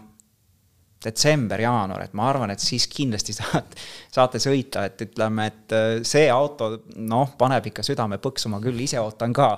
detsember-jaanuar, 1.06 2.08
et 2.08 2.18
ma 2.18 2.30
arvan, 2.32 2.54
et 2.54 2.64
siis 2.64 2.88
kindlasti 2.92 3.36
saate, 3.38 3.80
saate 4.14 4.42
sõita, 4.44 4.88
et 4.90 5.06
ütleme, 5.08 5.48
et 5.52 5.78
äh, 5.78 5.88
see 6.08 6.28
auto 6.34 6.74
noh, 6.98 7.38
paneb 7.40 7.72
ikka 7.72 7.86
südame 7.86 8.20
põksuma 8.24 8.62
küll, 8.64 8.84
ise 8.88 9.00
ootan 9.04 9.34
ka 9.36 9.54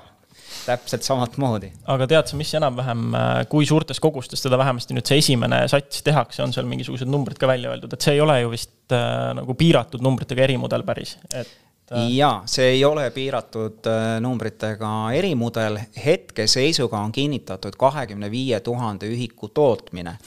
täpselt 0.65 1.05
samamoodi. 1.05 1.69
aga 1.91 2.07
tead 2.09 2.29
sa, 2.29 2.39
mis 2.39 2.51
enam-vähem, 2.57 3.05
äh, 3.15 3.37
kui 3.51 3.67
suurtes 3.67 3.99
kogustes 4.03 4.43
teda 4.43 4.59
vähemasti 4.59 4.95
nüüd 4.95 5.07
see 5.07 5.21
esimene 5.23 5.63
sats 5.71 6.03
tehakse, 6.05 6.43
on 6.45 6.55
seal 6.55 6.67
mingisugused 6.69 7.09
numbrid 7.09 7.39
ka 7.41 7.49
välja 7.49 7.71
öeldud, 7.73 7.93
et 7.93 8.03
see 8.03 8.17
ei 8.17 8.23
ole 8.23 8.39
ju 8.41 8.51
vist 8.53 8.95
äh, 8.95 9.31
nagu 9.37 9.57
piiratud 9.57 10.03
numbritega 10.03 10.45
erimudel 10.47 10.85
päris, 10.87 11.17
et 11.31 11.51
äh, 11.91 12.07
jaa, 12.15 12.41
see 12.49 12.71
ei 12.77 12.85
ole 12.87 13.09
piiratud 13.15 13.91
numbritega 14.23 14.93
erimudel, 15.17 15.81
hetkeseisuga 16.05 17.03
on 17.03 17.15
kinnitatud 17.15 17.77
kahekümne 17.79 18.31
viie 18.31 18.59
tuhande 18.63 19.09
ühiku 19.11 19.51
tootmine. 19.53 20.17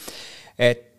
et 0.58 0.89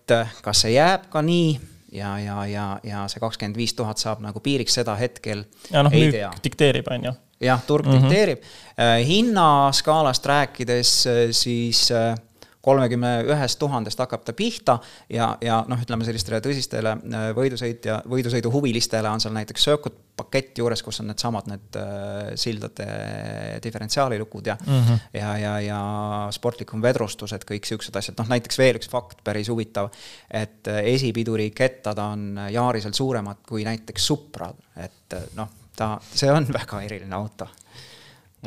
kas 0.44 0.64
see 0.66 0.76
jääb 0.76 1.10
ka 1.14 1.22
nii 1.26 1.60
ja, 1.92 2.20
ja, 2.20 2.46
ja, 2.48 2.66
ja 2.84 3.04
see 3.12 3.22
kakskümmend 3.24 3.60
viis 3.60 3.74
tuhat 3.78 4.02
saab 4.02 4.22
nagu 4.24 4.40
piiriks, 4.44 4.76
seda 4.80 4.96
hetkel 5.00 5.46
ja 5.72 5.84
noh, 5.84 5.94
müük 5.94 6.42
dikteerib, 6.44 6.88
on 6.92 7.10
ju. 7.10 7.14
jah, 7.42 7.62
turg 7.68 7.86
mm 7.86 7.92
-hmm. 7.92 8.02
dikteerib. 8.02 8.44
Äh, 8.80 9.08
hinnaskaalast 9.08 10.26
rääkides, 10.26 11.08
äh, 11.08 11.32
siis 11.32 11.90
kolmekümne 12.62 13.12
ühest 13.30 13.60
tuhandest 13.62 14.00
hakkab 14.02 14.24
ta 14.26 14.34
pihta 14.38 14.78
ja, 15.10 15.34
ja 15.42 15.62
noh, 15.70 15.82
ütleme 15.82 16.06
sellistele 16.08 16.42
tõsistele 16.44 16.94
äh, 16.98 17.28
võidusõitja, 17.38 18.02
võidusõiduhuvilistele 18.12 19.10
on 19.10 19.24
seal 19.24 19.36
näiteks 19.36 19.66
Circuit 19.66 19.98
pakett 20.22 20.60
juures, 20.62 20.84
kus 20.86 21.02
on 21.02 21.10
needsamad 21.10 21.48
need 21.50 21.80
äh, 21.80 22.34
sildade 22.40 22.88
diferentsiaalilukud 23.64 24.52
ja 24.52 24.58
mm, 24.60 24.82
-hmm. 24.82 25.00
ja, 25.18 25.32
ja, 25.38 25.54
ja 25.66 25.80
sportlikum 26.36 26.84
vedrustused, 26.84 27.46
kõik 27.50 27.66
siuksed 27.66 27.96
asjad, 27.98 28.20
noh 28.20 28.30
näiteks 28.30 28.62
veel 28.62 28.78
üks 28.82 28.92
fakt, 28.92 29.24
päris 29.24 29.50
huvitav, 29.50 29.90
et 30.30 30.68
äh, 30.68 30.84
esipiduri 30.94 31.50
kettad 31.56 31.98
on 31.98 32.46
jaariselt 32.50 32.96
suuremad 32.96 33.42
kui 33.48 33.66
näiteks 33.66 34.06
Supra, 34.12 34.52
et 34.76 35.18
noh, 35.36 35.50
ta, 35.76 35.96
see 36.14 36.32
on 36.32 36.48
väga 36.60 36.82
eriline 36.86 37.16
auto 37.16 37.50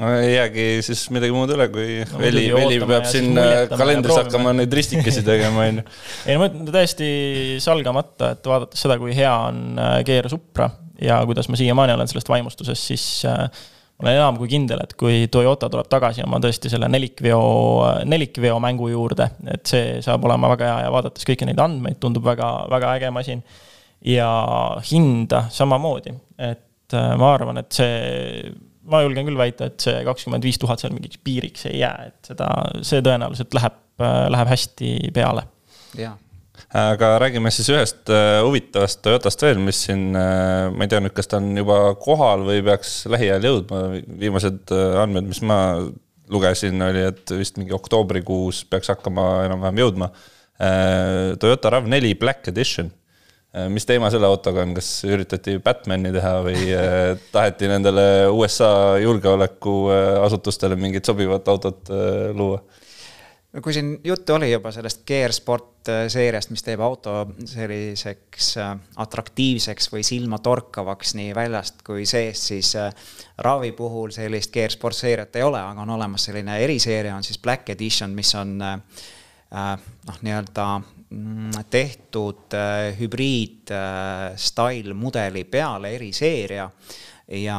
no 0.00 0.14
ei 0.18 0.34
jäägi 0.34 0.64
siis 0.82 1.04
midagi 1.14 1.34
muud 1.34 1.52
üle, 1.54 1.68
kui 1.72 2.00
no, 2.02 2.18
Veli, 2.18 2.46
Veli 2.54 2.78
peab 2.82 3.06
siin 3.08 3.38
äh, 3.38 3.66
kalendris 3.70 4.16
hakkama 4.18 4.54
neid 4.56 4.72
ristikesi 4.74 5.22
tegema, 5.26 5.68
on 5.68 5.82
ju. 5.82 5.84
ei 6.26 6.34
no 6.34 6.42
ma 6.42 6.48
ütlen 6.50 6.72
täiesti 6.74 7.10
salgamata, 7.62 8.32
et 8.34 8.50
vaadates 8.50 8.82
seda, 8.86 8.98
kui 9.02 9.14
hea 9.16 9.34
on 9.50 9.78
äh, 9.78 10.00
GR 10.06 10.30
Supra 10.32 10.68
ja 11.02 11.20
kuidas 11.28 11.50
ma 11.50 11.60
siiamaani 11.60 11.94
olen 11.94 12.10
sellest 12.10 12.32
vaimustuses, 12.32 12.82
siis 12.90 13.06
äh, 13.30 13.46
ma 14.00 14.08
olen 14.08 14.18
enam 14.18 14.40
kui 14.40 14.50
kindel, 14.50 14.82
et 14.82 14.96
kui 14.98 15.22
Toyota 15.30 15.70
tuleb 15.70 15.88
tagasi 15.92 16.26
oma 16.26 16.42
tõesti 16.42 16.72
selle 16.72 16.90
nelikveo, 16.90 17.44
nelikveo 18.10 18.58
mängu 18.62 18.90
juurde, 18.90 19.30
et 19.54 19.62
see 19.70 20.02
saab 20.02 20.26
olema 20.26 20.50
väga 20.56 20.72
hea 20.72 20.84
ja 20.88 20.92
vaadates 20.94 21.26
kõiki 21.28 21.46
neid 21.46 21.62
andmeid, 21.62 22.00
tundub 22.02 22.26
väga, 22.26 22.50
väga 22.74 22.96
äge 22.98 23.14
masin. 23.14 23.46
ja 24.04 24.28
hinda 24.90 25.46
samamoodi, 25.54 26.12
et 26.42 26.92
ma 26.92 27.30
arvan, 27.38 27.62
et 27.62 27.72
see 27.72 28.50
ma 28.90 29.04
julgen 29.04 29.28
küll 29.28 29.38
väita, 29.38 29.70
et 29.70 29.86
see 29.86 30.02
kakskümmend 30.06 30.44
viis 30.46 30.60
tuhat 30.60 30.82
seal 30.82 30.92
mingiks 30.94 31.20
piiriks 31.24 31.68
ei 31.70 31.80
jää, 31.80 32.10
et 32.10 32.32
seda, 32.32 32.50
see 32.86 33.04
tõenäoliselt 33.04 33.56
läheb, 33.56 33.80
läheb 34.34 34.52
hästi 34.54 34.92
peale. 35.14 35.48
jaa 35.98 36.16
aga 36.74 37.10
räägime 37.22 37.50
siis 37.54 37.68
ühest 37.70 38.10
äh, 38.10 38.40
huvitavast 38.42 39.00
Toyotast 39.02 39.42
veel, 39.42 39.60
mis 39.62 39.84
siin, 39.86 40.08
äh, 40.18 40.70
ma 40.74 40.86
ei 40.86 40.90
tea 40.90 41.00
nüüd, 41.02 41.14
kas 41.14 41.30
ta 41.30 41.38
on 41.38 41.52
juba 41.58 41.78
kohal 42.02 42.42
või 42.46 42.64
peaks 42.66 43.04
lähiajal 43.10 43.46
jõudma, 43.48 43.82
viimased 44.22 44.74
äh, 44.74 44.98
andmed, 45.02 45.28
mis 45.30 45.42
ma 45.46 45.58
lugesin, 46.32 46.82
oli, 46.82 47.04
et 47.12 47.34
vist 47.36 47.60
mingi 47.60 47.74
oktoobrikuus 47.76 48.64
peaks 48.70 48.90
hakkama 48.94 49.44
enam-vähem 49.44 49.82
jõudma. 49.84 50.08
Toyota 50.54 51.70
RAV4 51.74 52.14
Black 52.16 52.48
Edition 52.48 52.88
Äh, 52.88 53.03
mis 53.68 53.86
teema 53.86 54.10
selle 54.10 54.26
autoga 54.26 54.64
on, 54.64 54.74
kas 54.74 54.88
üritati 55.06 55.58
Batman'i 55.62 56.10
teha 56.14 56.32
või 56.42 56.62
äh, 56.74 57.02
taheti 57.32 57.68
nendele 57.70 58.06
USA 58.34 58.96
julgeolekuasutustele 59.02 60.78
mingit 60.78 61.06
sobivat 61.06 61.48
autot 61.52 61.92
äh, 61.92 62.32
luua? 62.34 62.58
no 63.54 63.62
kui 63.62 63.76
siin 63.76 63.94
juttu 64.04 64.34
oli 64.34 64.50
juba 64.50 64.72
sellest 64.74 65.04
GR 65.06 65.32
Sport 65.32 65.92
seeriast, 66.10 66.50
mis 66.50 66.64
teeb 66.64 66.80
auto 66.82 67.20
selliseks 67.46 68.54
atraktiivseks 69.04 69.90
või 69.92 70.02
silmatorkavaks 70.08 71.14
nii 71.20 71.34
väljast 71.36 71.84
kui 71.86 72.08
seest, 72.08 72.48
siis 72.50 72.72
Raavi 73.38 73.70
puhul 73.76 74.10
sellist 74.16 74.50
GR 74.50 74.74
Sport 74.74 74.98
seeriat 74.98 75.36
ei 75.36 75.46
ole, 75.46 75.60
aga 75.60 75.84
on 75.84 75.92
olemas 75.94 76.26
selline 76.26 76.56
eriseeria, 76.64 77.14
on 77.14 77.22
siis 77.22 77.38
Black 77.38 77.70
Edition, 77.76 78.16
mis 78.16 78.34
on 78.34 78.56
noh, 79.54 80.18
nii-öelda 80.26 80.66
Mm, 81.14 81.50
tehtud 81.70 82.54
äh, 82.54 82.94
hübriid-style 82.98 84.90
äh, 84.90 84.96
mudeli 84.98 85.44
peale 85.44 85.92
eriseeria 85.94 86.70
ja 87.28 87.58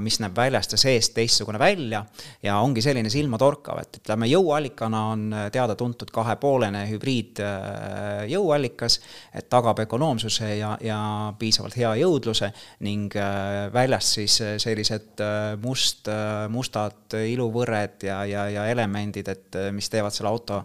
mis 0.00 0.20
näeb 0.22 0.36
väljast 0.36 0.72
ja 0.72 0.78
seest 0.80 1.12
teistsugune 1.16 1.58
välja 1.60 2.00
ja 2.44 2.54
ongi 2.64 2.80
selline 2.84 3.10
silmatorkav, 3.12 3.80
et 3.82 3.98
ütleme, 3.98 4.28
jõuallikana 4.30 5.02
on 5.12 5.26
teada-tuntud 5.52 6.12
kahepoolene 6.14 6.84
hübriid 6.92 7.42
äh, 7.44 8.22
jõuallikas, 8.30 9.00
et 9.34 9.50
tagab 9.52 9.82
ökonoomsuse 9.84 10.54
ja, 10.60 10.76
ja 10.80 11.00
piisavalt 11.40 11.76
hea 11.76 11.92
jõudluse 12.04 12.52
ning 12.86 13.12
väljast 13.74 14.20
siis 14.20 14.38
sellised 14.62 15.20
must, 15.64 16.08
mustad 16.54 17.20
iluvõrred 17.26 18.08
ja, 18.08 18.22
ja, 18.30 18.48
ja 18.52 18.66
elemendid, 18.72 19.28
et 19.28 19.62
mis 19.76 19.92
teevad 19.92 20.14
selle 20.14 20.32
auto 20.32 20.62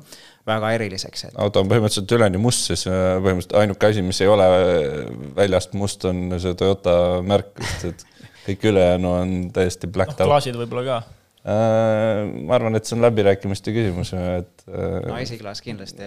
väga 0.48 0.72
eriliseks 0.78 1.28
et.... 1.30 1.36
auto 1.36 1.64
on 1.64 1.72
põhimõtteliselt 1.72 2.16
üleni 2.18 2.42
must, 2.42 2.70
siis 2.72 2.88
äh, 2.90 3.18
põhimõtteliselt 3.24 3.58
ainuke 3.62 3.92
asi, 3.92 4.06
mis 4.06 4.22
ei 4.24 4.32
ole 4.32 4.48
äh, 4.48 4.96
väljast 5.38 5.76
must, 5.78 6.06
on 6.10 6.40
see 6.42 6.56
Toyota 6.60 6.98
märk, 7.26 7.54
et 7.88 8.08
kõik 8.48 8.68
ülejäänu 8.72 9.14
on 9.14 9.38
täiesti 9.56 9.92
blacked 9.92 10.18
no, 10.18 10.26
out. 10.26 10.34
klaasid 10.34 10.60
võib-olla 10.60 10.86
ka 10.88 11.17
ma 11.48 12.56
arvan, 12.58 12.76
et 12.76 12.88
see 12.88 12.98
on 12.98 13.04
läbirääkimiste 13.06 13.72
küsimus, 13.72 14.12
et. 14.18 14.64
Äh, 14.68 14.98
no 15.08 15.16
esiklaas 15.22 15.62
kindlasti 15.64 16.04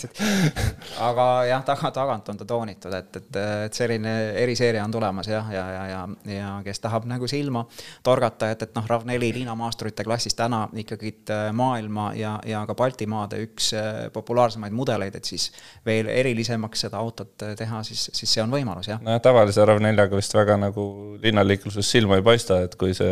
aga 1.08 1.26
jah, 1.48 1.62
taga, 1.64 1.88
tagant 1.96 2.28
on 2.28 2.40
ta 2.40 2.44
toonitud, 2.48 2.92
et, 2.92 3.16
et, 3.16 3.38
et 3.66 3.78
selline 3.78 4.12
eriseeria 4.42 4.84
on 4.84 4.92
tulemas 4.92 5.30
jah, 5.30 5.48
ja, 5.54 5.64
ja, 5.72 5.86
ja, 5.88 6.02
ja, 6.28 6.34
ja 6.34 6.50
kes 6.66 6.82
tahab 6.84 7.06
nagu 7.08 7.28
silma 7.30 7.62
torgata, 8.04 8.50
et, 8.52 8.66
et 8.66 8.76
noh, 8.76 8.84
RAV4 8.90 9.30
liinamaasturite 9.38 10.04
klassis 10.04 10.36
täna 10.36 10.66
ikkagi 10.82 11.14
äh, 11.32 11.46
maailma 11.56 12.10
ja, 12.18 12.36
ja 12.44 12.60
ka 12.68 12.76
Baltimaade 12.76 13.40
üks 13.46 13.72
populaarsemaid 14.12 14.76
mudeleid, 14.76 15.16
et 15.16 15.24
siis 15.24 15.48
veel 15.86 16.10
erilisemaks 16.12 16.84
seda 16.84 17.00
autot 17.00 17.32
teha, 17.56 17.80
siis, 17.86 18.10
siis 18.12 18.36
see 18.36 18.44
on 18.44 18.52
võimalus 18.52 18.92
jah. 18.92 19.00
nojah, 19.00 19.24
tavalise 19.24 19.64
RAV4-ga 19.64 20.20
vist 20.20 20.36
väga 20.36 20.60
nagu 20.60 20.86
linnaliikluses 21.22 21.96
silma 21.96 22.20
ei 22.20 22.28
paista, 22.28 22.60
et 22.66 22.76
kui 22.76 22.92
see 22.96 23.10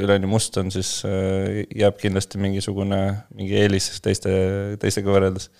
üleni 0.00 0.28
must 0.30 0.56
on, 0.56 0.72
siis 0.72 0.77
siis 0.78 1.04
äh, 1.08 1.64
jääb 1.76 1.98
kindlasti 2.00 2.40
mingisugune, 2.42 3.00
mingi 3.36 3.58
eelis 3.60 3.90
teiste, 4.04 4.32
teistega 4.80 5.12
võrreldes. 5.12 5.50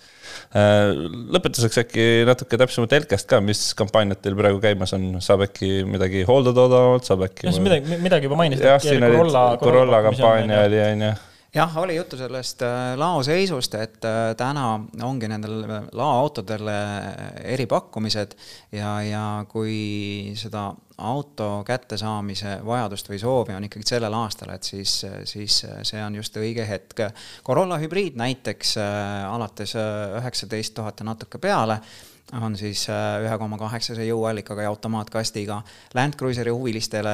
Äh, 0.55 0.91
lõpetuseks 1.35 1.81
äkki 1.83 2.07
natuke 2.29 2.59
täpsemalt 2.59 2.93
Elkast 2.97 3.29
ka, 3.29 3.41
mis 3.43 3.61
kampaaniad 3.77 4.21
teil 4.23 4.37
praegu 4.39 4.61
käimas 4.63 4.95
on, 4.97 5.07
saab 5.23 5.45
äkki 5.49 5.83
midagi 5.89 6.25
hooldada 6.27 6.67
odavamalt, 6.69 7.07
saab 7.09 7.27
äkki? 7.29 7.49
midagi, 7.61 8.01
midagi 8.01 8.29
juba 8.29 8.39
mainisid. 8.43 8.65
jah, 8.65 8.81
siin 8.83 9.03
oli 9.03 9.17
Corolla, 9.17 9.47
Corolla 9.61 10.05
kampaania 10.09 10.63
oli, 10.67 10.85
on 10.85 11.09
ju 11.09 11.17
jah, 11.55 11.77
oli 11.77 11.95
juttu 11.95 12.17
sellest 12.17 12.61
äh, 12.61 12.93
laoseisust, 12.99 13.75
et 13.75 13.97
täna 14.37 14.65
ongi 15.03 15.27
nendel 15.31 15.63
laoautodel 15.91 16.69
eripakkumised 17.43 18.35
ja, 18.71 18.93
ja 19.03 19.23
kui 19.49 20.33
seda 20.39 20.69
auto 20.99 21.63
kättesaamise 21.67 22.59
vajadust 22.65 23.09
või 23.09 23.19
soovi 23.19 23.55
on 23.55 23.65
ikkagi 23.67 23.87
sellel 23.87 24.13
aastal, 24.19 24.51
et 24.53 24.67
siis, 24.67 24.99
siis 25.23 25.61
see 25.87 26.03
on 26.03 26.15
just 26.19 26.35
õige 26.39 26.65
hetk. 26.67 27.05
Corolla 27.45 27.79
hübriid 27.81 28.19
näiteks 28.19 28.75
äh, 28.81 29.25
alates 29.29 29.75
äh, 29.79 30.17
üheksateist 30.19 30.75
tuhat 30.77 30.99
ja 30.99 31.07
natuke 31.11 31.39
peale 31.41 31.79
on 32.37 32.55
siis 32.57 32.83
äh, 32.89 33.23
ühe 33.23 33.37
koma 33.41 33.57
kaheksase 33.57 34.05
jõuallikaga 34.05 34.65
ja 34.65 34.71
automaatkastiga. 34.71 35.59
Land 35.97 36.17
Cruiseri 36.19 36.53
huvilistele 36.53 37.13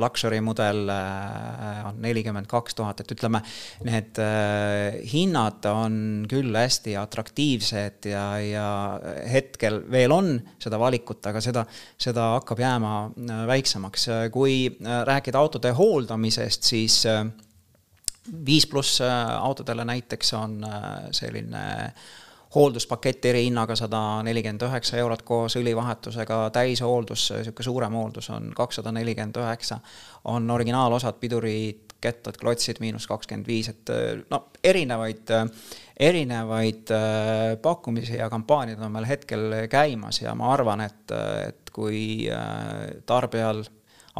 luxury 0.00 0.40
mudel 0.44 0.88
äh, 0.92 1.82
on 1.88 2.00
nelikümmend 2.04 2.48
kaks 2.50 2.76
tuhat, 2.78 3.02
et 3.04 3.12
ütleme, 3.12 3.42
need 3.84 4.20
äh, 4.22 4.96
hinnad 5.12 5.66
on 5.68 6.24
küll 6.30 6.56
hästi 6.56 6.96
atraktiivsed 7.00 8.08
ja, 8.08 8.24
ja 8.40 8.66
hetkel 9.30 9.82
veel 9.92 10.14
on 10.16 10.34
seda 10.62 10.80
valikut, 10.80 11.20
aga 11.28 11.44
seda, 11.44 11.66
seda 12.00 12.32
hakkab 12.38 12.64
jääma 12.64 12.94
väiksemaks. 13.48 14.08
kui 14.32 14.76
rääkida 14.80 15.38
autode 15.38 15.72
hooldamisest, 15.76 16.62
siis 16.62 17.02
viis 18.46 18.66
pluss 18.66 19.00
autodele 19.04 19.84
näiteks 19.84 20.32
on 20.38 20.60
selline 21.12 21.64
hoolduspakett 22.54 23.24
erihinnaga 23.24 23.76
sada 23.76 24.00
nelikümmend 24.26 24.62
üheksa 24.68 24.98
eurot 25.02 25.22
koos 25.26 25.56
õlivahetusega, 25.58 26.38
täishooldus, 26.54 27.28
niisugune 27.38 27.66
suurem 27.66 27.96
hooldus 27.98 28.30
on 28.30 28.52
kakssada 28.56 28.92
nelikümmend 28.94 29.40
üheksa. 29.42 29.80
on 30.24 30.50
originaalosad, 30.50 31.18
pidurid, 31.20 31.94
kettad, 32.00 32.36
klotsid 32.40 32.80
miinus 32.80 33.06
kakskümmend 33.06 33.46
viis, 33.48 33.68
et 33.68 33.90
no 34.30 34.44
erinevaid, 34.64 35.32
erinevaid 36.00 36.92
äh, 36.94 37.56
pakkumisi 37.62 38.16
ja 38.16 38.30
kampaaniad 38.30 38.80
on 38.80 38.92
meil 38.92 39.08
hetkel 39.08 39.66
käimas 39.70 40.20
ja 40.22 40.34
ma 40.34 40.52
arvan, 40.52 40.84
et, 40.84 41.16
et 41.48 41.72
kui 41.74 42.28
äh, 42.30 43.02
tarbijal 43.06 43.64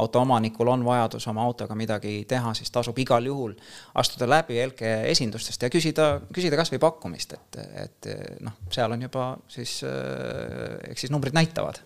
autoomanikul 0.01 0.67
on 0.67 0.85
vajadus 0.85 1.27
oma 1.31 1.43
autoga 1.43 1.75
midagi 1.75 2.25
teha, 2.27 2.53
siis 2.57 2.71
tasub 2.71 2.97
igal 2.99 3.25
juhul 3.25 3.55
astuda 3.95 4.27
läbi 4.29 4.59
Elke 4.59 4.91
esindustest 5.11 5.63
ja 5.63 5.71
küsida, 5.71 6.09
küsida 6.35 6.59
kas 6.59 6.73
või 6.73 6.81
pakkumist, 6.83 7.37
et, 7.37 7.59
et 7.85 8.11
noh, 8.43 8.59
seal 8.73 8.91
on 8.91 9.07
juba 9.07 9.31
siis, 9.47 9.79
eks 10.89 11.07
siis 11.07 11.15
numbrid 11.15 11.35
näitavad. 11.37 11.81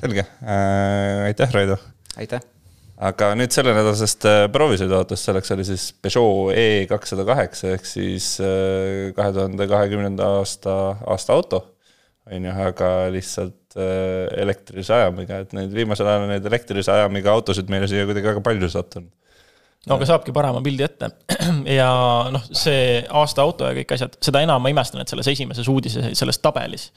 selge 0.00 0.26
äh,, 0.42 1.28
aitäh, 1.28 1.52
Raido! 1.52 1.78
aitäh! 2.16 2.52
aga 3.02 3.32
nüüd 3.38 3.52
sellenädalasest 3.54 4.26
äh, 4.28 4.44
proovisõiduautost, 4.52 5.26
selleks 5.26 5.52
oli 5.54 5.66
siis 5.66 5.88
Peugeot 6.04 6.54
E 6.58 6.86
kakssada 6.90 7.24
kaheksa 7.26 7.72
ehk 7.74 7.86
siis 7.88 8.34
äh, 8.42 9.10
kahe 9.16 9.34
tuhande 9.34 9.66
kahekümnenda 9.70 10.28
aasta, 10.38 10.76
aasta 11.10 11.34
auto, 11.34 11.62
on 12.30 12.46
ju, 12.46 12.52
aga 12.68 12.92
lihtsalt 13.14 13.58
Äh, 13.72 14.28
elektrilise 14.42 14.92
ajamiga, 14.92 15.38
et 15.44 15.52
neid 15.56 15.72
viimasel 15.72 16.04
ajal 16.04 16.26
on 16.26 16.32
neid 16.34 16.44
elektrilise 16.44 16.92
ajamiga 16.92 17.32
autosid 17.32 17.70
meile 17.72 17.86
siia 17.88 18.04
kuidagi 18.04 18.28
väga 18.28 18.42
palju 18.44 18.68
sattunud. 18.68 19.08
no 19.88 19.96
aga 19.96 20.08
saabki 20.10 20.34
parema 20.36 20.60
pildi 20.64 20.84
ette. 20.84 21.08
Ja 21.78 21.88
noh, 22.34 22.42
see 22.52 22.98
aasta 23.08 23.44
auto 23.46 23.64
ja 23.68 23.72
kõik 23.78 23.94
asjad, 23.96 24.18
seda 24.24 24.42
enam 24.44 24.60
ma 24.60 24.72
imestan, 24.72 25.00
et 25.00 25.12
selles 25.12 25.30
esimeses 25.32 25.70
uudises, 25.72 26.10
selles 26.18 26.40
tabelis, 26.44 26.90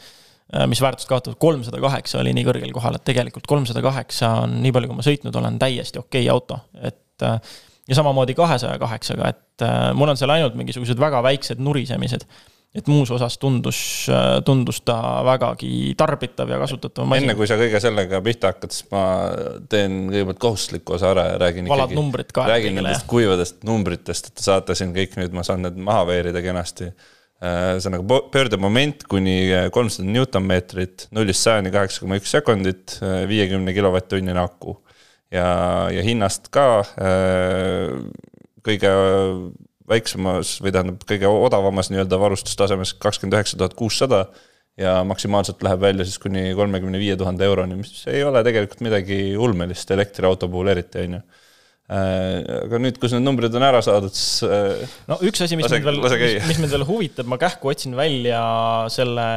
äh, 0.51 0.65
mis 0.67 0.81
väärtust 0.83 1.07
kaotab, 1.07 1.37
kolmsada 1.39 1.79
kaheksa 1.83 2.19
oli 2.19 2.33
nii 2.35 2.47
kõrgel 2.49 2.75
kohal, 2.75 2.99
et 2.99 3.07
tegelikult 3.07 3.47
kolmsada 3.47 3.83
kaheksa 3.85 4.33
on, 4.43 4.57
nii 4.65 4.75
palju 4.75 4.91
kui 4.91 4.99
ma 4.99 5.07
sõitnud 5.07 5.39
olen, 5.39 5.61
täiesti 5.61 6.01
okei 6.01 6.25
okay 6.25 6.33
auto, 6.33 6.59
et 6.81 7.23
äh, 7.23 7.55
ja 7.87 8.01
samamoodi 8.01 8.35
kahesaja 8.35 8.75
kaheksaga, 8.81 9.31
et 9.31 9.69
mul 9.95 10.11
on 10.11 10.19
seal 10.19 10.33
ainult 10.35 10.57
mingisugused 10.59 10.99
väga 10.99 11.23
väiksed 11.23 11.63
nurisemised 11.63 12.27
et 12.75 12.89
muus 12.91 13.11
osas 13.15 13.37
tundus, 13.39 13.79
tundus 14.45 14.81
ta 14.87 14.97
vägagi 15.25 15.93
tarbitav 15.97 16.49
ja 16.51 16.59
kasutatav 16.59 17.07
masin. 17.07 17.23
enne 17.23 17.37
kui 17.39 17.47
sa 17.47 17.57
kõige 17.59 17.79
sellega 17.83 18.19
pihta 18.25 18.51
hakkad, 18.51 18.73
siis 18.75 18.87
ma 18.91 19.03
teen 19.71 20.09
kõigepealt 20.11 20.41
kohustusliku 20.43 20.97
osa 20.97 21.13
ära 21.13 21.27
ja 21.31 21.41
räägin 21.45 21.69
valad 21.71 21.95
ikkagi, 21.95 22.47
räägin 22.51 22.79
nendest 22.79 23.07
kuivadest 23.09 23.63
numbritest, 23.67 24.31
et 24.31 24.39
te 24.39 24.47
saate 24.47 24.75
siin 24.77 24.91
kõik 24.95 25.15
nüüd, 25.21 25.35
ma 25.35 25.45
saan 25.47 25.63
need 25.65 25.79
maha 25.79 26.03
veerida 26.11 26.43
kenasti. 26.43 26.91
Äh, 27.43 27.75
see 27.79 27.89
on 27.91 27.97
nagu 27.97 28.19
pöördemoment 28.31 29.03
kuni 29.11 29.37
kolmsada 29.75 30.07
Newtonmeetrit, 30.07 31.09
nullist 31.15 31.43
sajani 31.43 31.71
kaheksa 31.73 32.03
koma 32.03 32.19
üks 32.19 32.31
sekundit, 32.31 32.97
äh, 33.03 33.23
viiekümne 33.29 33.75
kilovatt-tunnine 33.75 34.39
aku. 34.43 34.81
ja, 35.33 35.45
ja 35.91 36.03
hinnast 36.05 36.47
ka 36.53 36.83
äh, 37.01 37.95
kõige 38.63 38.91
väiksemas 39.89 40.57
või 40.63 40.73
tähendab, 40.73 41.05
kõige 41.07 41.29
odavamas 41.29 41.91
nii-öelda 41.91 42.19
varustustasemes 42.21 42.95
kakskümmend 43.01 43.37
üheksa 43.37 43.59
tuhat 43.59 43.75
kuussada 43.77 44.25
ja 44.79 44.97
maksimaalselt 45.07 45.63
läheb 45.63 45.83
välja 45.83 46.05
siis 46.07 46.19
kuni 46.19 46.49
kolmekümne 46.57 46.99
viie 46.99 47.15
tuhande 47.19 47.45
euroni, 47.47 47.79
mis 47.79 48.03
ei 48.11 48.23
ole 48.27 48.43
tegelikult 48.43 48.83
midagi 48.85 49.19
ulmelist 49.37 49.91
elektriauto 49.95 50.49
puhul 50.51 50.73
eriti, 50.73 51.05
on 51.05 51.17
ju 51.17 51.21
äh, 51.21 52.41
aga 52.65 52.81
nüüd, 52.81 52.99
kus 53.01 53.15
need 53.15 53.23
numbrid 53.27 53.55
on 53.55 53.67
ära 53.67 53.81
saadud, 53.85 54.13
siis. 54.15 54.43
Äh, 54.49 54.97
no 55.11 55.19
üks 55.23 55.45
asi, 55.45 55.59
mis 55.59 55.69
mind 55.69 55.87
veel, 55.87 56.03
mis, 56.03 56.49
mis 56.49 56.61
mind 56.65 56.75
veel 56.75 56.87
huvitab, 56.89 57.29
ma 57.31 57.39
kähku 57.41 57.71
otsin 57.71 57.95
välja 57.97 58.43
selle 58.93 59.27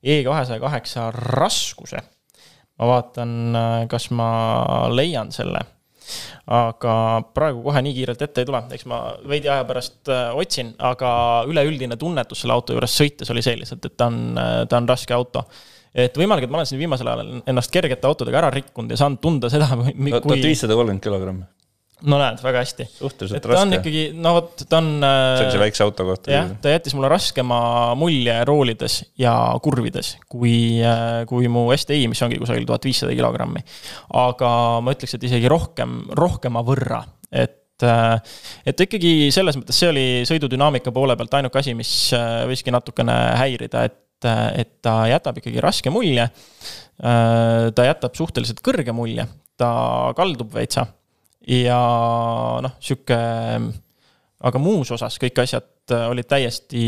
E 0.00 0.22
kahesaja 0.24 0.60
kaheksa 0.62 1.10
raskuse. 1.12 2.00
ma 2.80 2.86
vaatan, 2.88 3.32
äh, 3.56 3.82
kas 3.92 4.08
ma 4.16 4.30
leian 4.88 5.28
selle 5.32 5.60
aga 6.56 6.94
praegu 7.34 7.62
kohe 7.66 7.82
nii 7.86 7.96
kiirelt 7.98 8.24
ette 8.26 8.44
ei 8.44 8.48
tule, 8.48 8.62
eks 8.76 8.86
ma 8.90 9.02
veidi 9.28 9.50
aja 9.50 9.66
pärast 9.68 10.10
äh, 10.12 10.30
otsin, 10.36 10.74
aga 10.90 11.12
üleüldine 11.50 11.98
tunnetus 12.00 12.44
selle 12.44 12.56
auto 12.56 12.76
juures 12.76 12.96
sõites 13.02 13.30
oli 13.34 13.44
see 13.44 13.58
lihtsalt, 13.60 13.86
et 13.86 13.96
ta 13.96 14.10
on, 14.10 14.20
äh, 14.40 14.56
ta 14.70 14.80
on 14.80 14.90
raske 14.90 15.16
auto. 15.16 15.44
Et 15.90 16.14
võimalik, 16.14 16.46
et 16.46 16.52
ma 16.52 16.60
olen 16.60 16.68
siin 16.70 16.78
viimasel 16.78 17.08
ajal 17.10 17.40
ennast 17.50 17.72
kergete 17.74 18.06
autodega 18.06 18.44
ära 18.44 18.52
rikkunud 18.54 18.92
ja 18.94 19.00
saanud 19.00 19.22
tunda 19.22 19.50
seda, 19.50 19.70
tuhat 19.74 20.44
viissada 20.44 20.76
kolmkümmend 20.78 21.02
kilogrammi 21.02 21.48
no 22.08 22.18
näed, 22.20 22.40
väga 22.42 22.62
hästi. 22.62 22.86
suhteliselt 22.96 23.46
raske. 23.48 23.58
ta 23.58 23.62
on 23.66 23.76
ikkagi, 23.76 24.02
no 24.16 24.32
vot, 24.36 24.64
ta 24.68 24.80
on. 24.80 24.90
sellise 25.02 25.58
äh, 25.58 25.62
väikse 25.64 25.84
auto 25.84 26.06
kohta. 26.08 26.32
jah, 26.32 26.50
ta 26.62 26.72
jättis 26.72 26.94
mulle 26.96 27.10
raskema 27.12 27.60
mulje 27.98 28.36
roolides 28.48 29.00
ja 29.20 29.34
kurvides 29.62 30.14
kui, 30.30 30.80
äh, 30.84 31.22
kui 31.30 31.48
mu 31.52 31.66
STi, 31.76 32.02
mis 32.10 32.22
ongi 32.24 32.40
kusagil 32.40 32.66
tuhat 32.68 32.86
viissada 32.88 33.16
kilogrammi. 33.16 33.64
aga 34.22 34.52
ma 34.84 34.94
ütleks, 34.96 35.16
et 35.16 35.26
isegi 35.30 35.50
rohkem, 35.50 36.02
rohkema 36.18 36.62
võrra, 36.66 37.02
et 37.30 37.84
äh, 37.86 38.36
et 38.66 38.86
ikkagi 38.86 39.14
selles 39.34 39.58
mõttes 39.60 39.80
see 39.80 39.90
oli 39.92 40.06
sõidudünaamika 40.28 40.94
poole 40.94 41.16
pealt 41.20 41.40
ainuke 41.40 41.60
asi, 41.60 41.74
mis 41.76 41.92
võiski 42.48 42.72
natukene 42.74 43.18
häirida, 43.40 43.84
et, 43.88 44.30
et 44.60 44.72
ta 44.84 45.02
jätab 45.10 45.40
ikkagi 45.40 45.62
raske 45.64 45.92
mulje. 45.92 46.28
ta 47.00 47.84
jätab 47.86 48.12
suhteliselt 48.12 48.58
kõrge 48.60 48.92
mulje, 48.92 49.24
ta 49.56 49.70
kaldub 50.16 50.52
veitsa 50.52 50.84
ja 51.50 51.80
noh, 52.62 52.76
sihuke, 52.82 53.18
aga 54.40 54.62
muus 54.62 54.92
osas 54.94 55.18
kõik 55.20 55.42
asjad 55.42 55.68
olid 55.90 56.28
täiesti, 56.30 56.82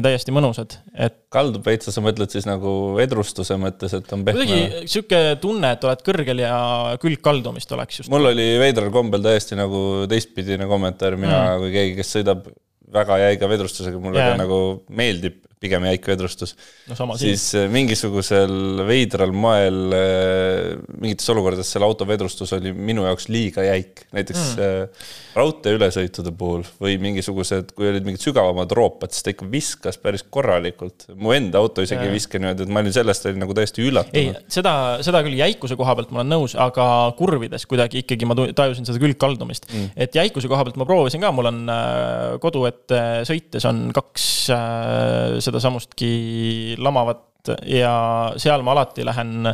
täiesti 0.00 0.32
mõnusad, 0.32 0.78
et. 0.96 1.18
kaldub 1.32 1.66
veitsa, 1.66 1.92
sa 1.92 2.00
mõtled 2.04 2.32
siis 2.32 2.46
nagu 2.48 2.94
vedrustuse 2.96 3.58
mõttes, 3.60 3.92
et 3.98 4.14
on 4.16 4.22
pehme? 4.24 4.46
kuidagi 4.46 4.88
sihuke 4.88 5.20
tunne, 5.42 5.74
et 5.76 5.84
oled 5.84 6.04
kõrgel 6.06 6.40
ja 6.40 6.60
külgkaldumist 7.02 7.74
oleks 7.76 8.00
just. 8.00 8.12
mul 8.12 8.30
oli 8.30 8.48
veidral 8.62 8.88
kombel 8.94 9.26
täiesti 9.26 9.58
nagu 9.58 10.06
teistpidine 10.08 10.70
kommentaar, 10.70 11.18
mina 11.20 11.42
mm. 11.42 11.66
kui 11.66 11.74
keegi, 11.74 11.98
kes 12.00 12.14
sõidab 12.16 12.48
väga 12.94 13.20
jäiga 13.26 13.50
vedrustusega, 13.50 14.00
mulle 14.00 14.22
yeah. 14.22 14.32
ka 14.32 14.40
nagu 14.40 14.60
meeldib 14.88 15.42
pigem 15.62 15.84
jäik 15.88 16.06
vedrustus 16.06 16.54
no,. 16.88 17.16
siis 17.18 17.50
siin. 17.50 17.66
Äh, 17.66 17.72
mingisugusel 17.72 18.82
veidral 18.86 19.32
moel 19.34 19.94
äh, 19.94 20.76
mingites 20.98 21.28
olukordades 21.32 21.70
selle 21.74 21.88
auto 21.88 22.06
vedrustus 22.08 22.52
oli 22.56 22.72
minu 22.72 23.06
jaoks 23.08 23.28
liiga 23.32 23.64
jäik, 23.66 24.04
näiteks 24.14 24.44
mm. 24.54 25.08
raudtee 25.38 25.74
ülesõitude 25.76 26.32
puhul 26.38 26.64
või 26.82 26.96
mingisugused, 27.02 27.72
kui 27.76 27.90
olid 27.90 28.06
mingid 28.06 28.22
sügavamad 28.22 28.72
roopad, 28.76 29.14
siis 29.14 29.26
ta 29.26 29.34
ikka 29.34 29.48
viskas 29.50 29.98
päris 30.02 30.24
korralikult. 30.30 31.08
mu 31.18 31.34
enda 31.34 31.62
auto 31.62 31.82
isegi 31.84 32.06
ei 32.06 32.14
viska 32.14 32.40
niimoodi, 32.40 32.66
et 32.66 32.72
ma 32.74 32.82
olin 32.84 32.94
sellest 32.94 33.26
olin 33.28 33.42
nagu 33.42 33.56
täiesti 33.58 33.86
üllatunud. 33.86 34.38
ei, 34.38 34.50
seda, 34.52 34.74
seda 35.06 35.22
küll 35.26 35.38
jäikuse 35.38 35.78
koha 35.78 35.96
pealt 35.98 36.14
ma 36.14 36.22
olen 36.22 36.34
nõus, 36.36 36.54
aga 36.58 36.88
kurvides 37.18 37.66
kuidagi 37.70 38.04
ikkagi 38.04 38.28
ma 38.28 38.38
tajusin 38.38 38.86
seda 38.86 39.02
külgkaldumist 39.02 39.68
mm.. 39.72 39.90
et 40.06 40.14
jäikuse 40.18 40.50
koha 40.50 40.66
pealt 40.68 40.78
ma 40.78 40.86
proovisin 40.88 41.22
ka, 41.24 41.34
mul 41.34 41.50
on 41.50 41.60
kodu 42.42 42.64
ette 42.70 43.02
sõites 43.28 43.66
on 43.68 43.88
kaks 43.96 44.28
sedasamustki 45.48 46.76
lamavat 46.78 47.52
ja 47.68 47.92
seal 48.40 48.64
ma 48.66 48.76
alati 48.76 49.06
lähen 49.08 49.52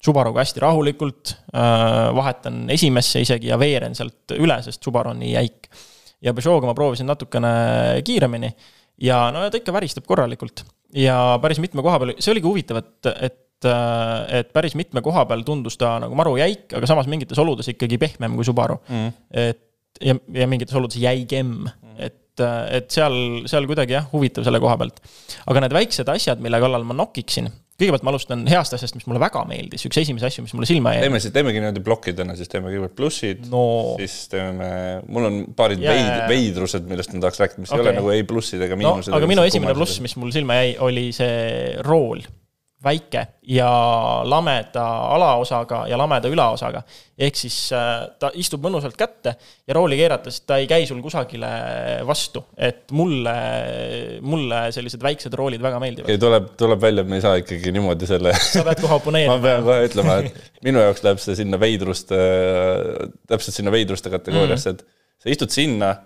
Subaruga 0.00 0.40
hästi 0.40 0.62
rahulikult, 0.64 1.34
äh, 1.52 2.08
vahetan 2.16 2.62
esimesse 2.72 3.20
isegi 3.20 3.50
ja 3.50 3.58
veeren 3.60 3.92
sealt 3.96 4.32
üle, 4.32 4.56
sest 4.64 4.80
Subaru 4.80 5.12
on 5.12 5.20
nii 5.20 5.34
jäik. 5.34 5.68
ja 6.24 6.32
Peugeot'ga 6.36 6.68
ma 6.68 6.74
proovisin 6.76 7.08
natukene 7.08 7.50
kiiremini 8.04 8.48
ja 9.04 9.26
no 9.32 9.44
ta 9.48 9.60
ikka 9.60 9.72
väristab 9.76 10.08
korralikult. 10.08 10.64
Ja 10.96 11.38
päris 11.42 11.60
mitme 11.62 11.84
koha 11.84 12.00
peal, 12.00 12.14
see 12.18 12.32
oligi 12.32 12.48
huvitav, 12.48 12.80
et, 12.80 13.10
et 13.28 13.68
äh, 13.68 14.40
et 14.40 14.52
päris 14.56 14.76
mitme 14.76 15.04
koha 15.04 15.26
peal 15.28 15.44
tundus 15.44 15.76
ta 15.80 15.98
nagu 16.00 16.16
maru 16.16 16.36
jäik, 16.40 16.70
aga 16.76 16.88
samas 16.88 17.08
mingites 17.10 17.38
oludes 17.40 17.68
ikkagi 17.72 18.00
pehmem 18.00 18.36
kui 18.40 18.48
Subaru. 18.48 18.80
Mm.. 18.88 19.12
et 19.30 19.66
ja, 19.98 20.16
ja 20.34 20.50
mingites 20.50 20.76
oludes 20.78 21.00
jäigem 21.02 21.56
mm., 21.66 21.96
et 21.98 22.18
et, 22.40 22.76
et 22.80 22.92
seal, 22.94 23.16
seal 23.50 23.66
kuidagi 23.68 23.96
jah, 23.96 24.06
huvitav 24.12 24.46
selle 24.46 24.60
koha 24.62 24.76
pealt. 24.80 25.02
aga 25.50 25.64
need 25.64 25.74
väiksed 25.76 26.08
asjad, 26.12 26.40
mille 26.42 26.60
kallal 26.62 26.86
ma 26.88 26.96
nokiksin, 26.96 27.50
kõigepealt 27.80 28.04
ma 28.04 28.12
alustan 28.12 28.44
heast 28.50 28.74
asjast, 28.76 28.96
mis 28.98 29.06
mulle 29.08 29.22
väga 29.22 29.42
meeldis, 29.48 29.84
üks 29.88 30.00
esimesi 30.02 30.28
asju, 30.28 30.44
mis 30.46 30.54
mulle 30.56 30.68
silma 30.68 30.94
jäi. 30.96 31.04
teeme 31.06 31.20
siis, 31.22 31.34
teemegi 31.36 31.62
niimoodi 31.62 31.84
plokkidena, 31.84 32.36
siis 32.38 32.52
teeme 32.52 32.72
kõigepealt 32.72 32.96
plussid 32.98 33.46
no., 33.52 33.64
siis 34.00 34.16
teeme, 34.32 34.72
mul 35.08 35.30
on 35.30 35.40
paarid 35.56 35.84
yeah. 35.84 35.96
veid, 35.96 36.26
veidrused, 36.34 36.88
millest 36.90 37.14
ma 37.14 37.24
tahaks 37.26 37.44
rääkida, 37.44 37.64
mis 37.64 37.72
okay. 37.72 37.82
ei 37.82 37.88
ole 37.88 37.96
nagu 38.00 38.12
ei 38.16 38.26
plussid 38.28 38.66
ega 38.66 38.78
miinused 38.80 39.12
no,. 39.12 39.20
aga 39.20 39.30
minu 39.30 39.46
esimene 39.48 39.76
pluss, 39.76 40.02
mis 40.04 40.16
mul 40.20 40.34
silma 40.34 40.60
jäi, 40.60 40.76
oli 40.86 41.08
see 41.16 41.80
rool 41.86 42.24
väike 42.84 43.26
ja 43.42 43.70
lameda 44.24 44.84
alaosaga 45.14 45.82
ja 45.88 45.98
lameda 46.00 46.28
ülaosaga. 46.32 46.82
ehk 47.18 47.36
siis 47.36 47.56
äh, 47.76 48.06
ta 48.18 48.30
istub 48.40 48.62
mõnusalt 48.64 48.96
kätte 48.96 49.34
ja 49.68 49.76
rooli 49.76 49.98
keerates 50.00 50.40
ta 50.48 50.56
ei 50.56 50.68
käi 50.70 50.86
sul 50.88 51.02
kusagile 51.04 51.50
vastu. 52.08 52.44
et 52.56 52.90
mulle, 52.96 53.34
mulle 54.22 54.62
sellised 54.72 55.02
väiksed 55.02 55.34
roolid 55.36 55.62
väga 55.62 55.80
meeldivad. 55.82 56.08
okay,, 56.08 56.18
tuleb, 56.18 56.50
tuleb 56.56 56.80
välja, 56.80 57.04
et 57.04 57.12
me 57.12 57.20
ei 57.20 57.26
saa 57.26 57.36
ikkagi 57.42 57.72
niimoodi 57.76 58.08
selle 58.08 58.32
sa 58.54 58.64
pead 58.64 58.80
kohe 58.80 58.96
oponeerima 58.96 59.36
ma 59.36 59.44
pean 59.44 59.66
kohe 59.68 59.88
ütlema, 59.90 60.18
et 60.24 60.62
minu 60.64 60.84
jaoks 60.86 61.04
läheb 61.04 61.20
see 61.20 61.36
sinna 61.42 61.60
veidruste, 61.60 62.20
täpselt 63.28 63.60
sinna 63.60 63.74
veidruste 63.74 64.12
kategooriasse 64.12 64.72
mm, 64.72 64.80
-hmm. 64.80 64.96
et 65.20 65.24
sa 65.24 65.34
istud 65.36 65.52
sinna 65.52 65.96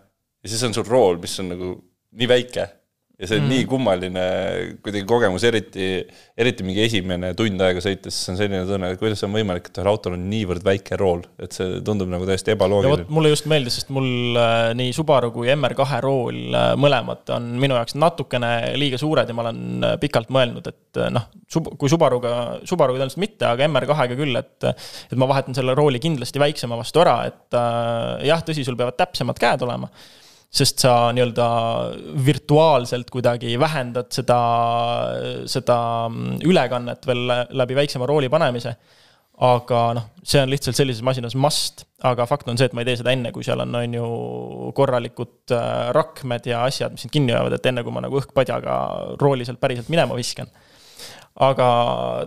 ja 0.43 0.49
siis 0.49 0.63
on 0.67 0.75
sul 0.75 0.91
rool, 0.91 1.23
mis 1.23 1.39
on 1.39 1.55
nagu 1.55 1.77
nii 2.19 2.31
väike 2.31 2.67
ja 3.15 3.29
see 3.29 3.39
on 3.39 3.45
mm. 3.45 3.53
nii 3.53 3.67
kummaline 3.71 4.23
kuidagi 4.83 5.07
kogemus, 5.07 5.45
eriti, 5.47 5.87
eriti 6.39 6.65
mingi 6.67 6.83
esimene 6.83 7.31
tund 7.39 7.63
aega 7.63 7.83
sõites, 7.83 8.17
siis 8.17 8.33
on 8.33 8.39
selline 8.41 8.65
tunne, 8.67 8.91
et 8.91 8.99
kuidas 8.99 9.23
on 9.27 9.31
võimalik, 9.37 9.69
et 9.71 9.79
ühel 9.79 9.91
autol 9.91 10.17
on 10.17 10.25
niivõrd 10.33 10.65
väike 10.67 10.99
rool, 10.99 11.23
et 11.39 11.55
see 11.55 11.79
tundub 11.87 12.11
nagu 12.11 12.27
täiesti 12.27 12.55
ebaloogiline. 12.57 13.07
mulle 13.15 13.31
just 13.31 13.47
meeldis, 13.51 13.79
sest 13.79 13.93
mul 13.95 14.39
äh, 14.41 14.73
nii 14.79 14.91
Subaru 14.97 15.31
kui 15.35 15.53
MR2 15.55 16.01
rool 16.03 16.59
äh, 16.59 16.73
mõlemad 16.81 17.31
on 17.37 17.47
minu 17.63 17.79
jaoks 17.79 17.95
natukene 18.03 18.51
liiga 18.81 18.99
suured 18.99 19.31
ja 19.31 19.39
ma 19.39 19.47
olen 19.47 19.87
äh, 19.93 19.95
pikalt 20.03 20.35
mõelnud, 20.35 20.73
et 20.73 21.03
noh, 21.15 21.31
kui 21.79 21.93
Subaruga, 21.93 22.35
Subaruga 22.67 22.99
tõenäoliselt 22.99 23.23
mitte, 23.23 23.47
aga 23.47 23.71
MR2-ga 23.71 24.19
küll, 24.19 24.43
et 24.43 24.69
et 24.75 25.17
ma 25.21 25.31
vahetan 25.31 25.55
selle 25.55 25.75
rooli 25.79 26.01
kindlasti 26.03 26.43
väiksema 26.43 26.77
vastu 26.79 27.03
ära, 27.05 27.17
et 27.31 27.57
jah, 28.27 28.43
tõsi, 28.43 28.67
sul 28.67 28.79
peavad 28.79 28.97
täpsemad 28.99 29.39
käed 29.39 29.63
olema 29.67 29.91
sest 30.55 30.85
sa 30.85 30.93
nii-öelda 31.15 31.47
virtuaalselt 32.27 33.09
kuidagi 33.11 33.57
vähendad 33.61 34.13
seda, 34.15 34.41
seda 35.51 35.79
ülekannet 36.47 37.09
veel 37.11 37.25
läbi 37.59 37.79
väiksema 37.81 38.07
rooli 38.11 38.31
panemise. 38.33 38.77
aga 39.35 39.79
noh, 39.99 40.05
see 40.23 40.39
on 40.39 40.53
lihtsalt 40.53 40.79
sellises 40.79 41.03
masinas 41.03 41.35
must, 41.35 41.83
aga 42.07 42.23
fakt 42.31 42.47
on 42.47 42.59
see, 42.59 42.69
et 42.71 42.77
ma 42.77 42.85
ei 42.85 42.87
tee 42.87 43.01
seda 43.01 43.11
enne, 43.11 43.33
kui 43.35 43.43
seal 43.43 43.59
on, 43.65 43.73
on 43.75 43.97
ju 43.97 44.11
korralikud 44.79 45.51
äh, 45.57 45.89
rakmed 45.97 46.47
ja 46.47 46.61
asjad, 46.69 46.95
mis 46.95 47.03
sind 47.03 47.11
kinni 47.17 47.35
hoiavad, 47.35 47.57
et 47.57 47.67
enne 47.67 47.83
kui 47.83 47.97
ma 47.97 48.05
nagu 48.05 48.21
õhkpadjaga 48.21 48.77
rooli 49.19 49.43
sealt 49.49 49.59
päriselt 49.59 49.91
minema 49.91 50.15
viskan 50.15 50.53
aga 51.43 51.67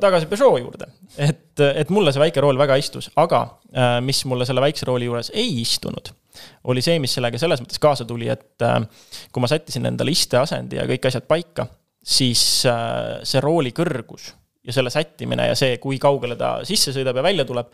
tagasi 0.04 0.28
Peugeot 0.28 0.60
juurde, 0.60 0.90
et, 1.16 1.64
et 1.64 1.96
mulle 1.96 2.12
see 2.12 2.26
väike 2.26 2.44
rool 2.44 2.60
väga 2.60 2.76
istus, 2.76 3.08
aga 3.16 3.46
äh, 3.72 4.00
mis 4.04 4.26
mulle 4.28 4.44
selle 4.50 4.68
väikse 4.68 4.90
rooli 4.90 5.08
juures 5.08 5.32
ei 5.32 5.62
istunud 5.62 6.12
oli 6.72 6.84
see, 6.86 7.00
mis 7.04 7.14
sellega 7.18 7.40
selles 7.42 7.62
mõttes 7.64 7.82
kaasa 7.82 8.08
tuli, 8.08 8.30
et 8.32 8.66
äh, 8.66 8.80
kui 9.32 9.44
ma 9.44 9.50
sättisin 9.52 9.90
endale 9.90 10.14
isteasendi 10.14 10.80
ja 10.80 10.88
kõik 10.90 11.10
asjad 11.10 11.28
paika, 11.30 11.68
siis 12.08 12.42
äh, 12.70 13.20
see 13.28 13.44
rooli 13.44 13.74
kõrgus 13.76 14.32
ja 14.68 14.76
selle 14.76 14.92
sättimine 14.94 15.50
ja 15.50 15.56
see, 15.60 15.78
kui 15.84 16.00
kaugele 16.02 16.38
ta 16.40 16.58
sisse 16.68 16.94
sõidab 16.96 17.20
ja 17.20 17.26
välja 17.26 17.48
tuleb, 17.48 17.72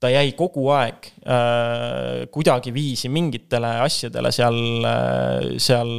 ta 0.00 0.10
jäi 0.12 0.34
kogu 0.36 0.66
aeg 0.74 1.08
äh, 1.22 2.24
kuidagiviisi 2.32 3.08
mingitele 3.12 3.78
asjadele 3.84 4.32
seal, 4.34 4.60
äh, 4.88 5.54
seal 5.62 5.96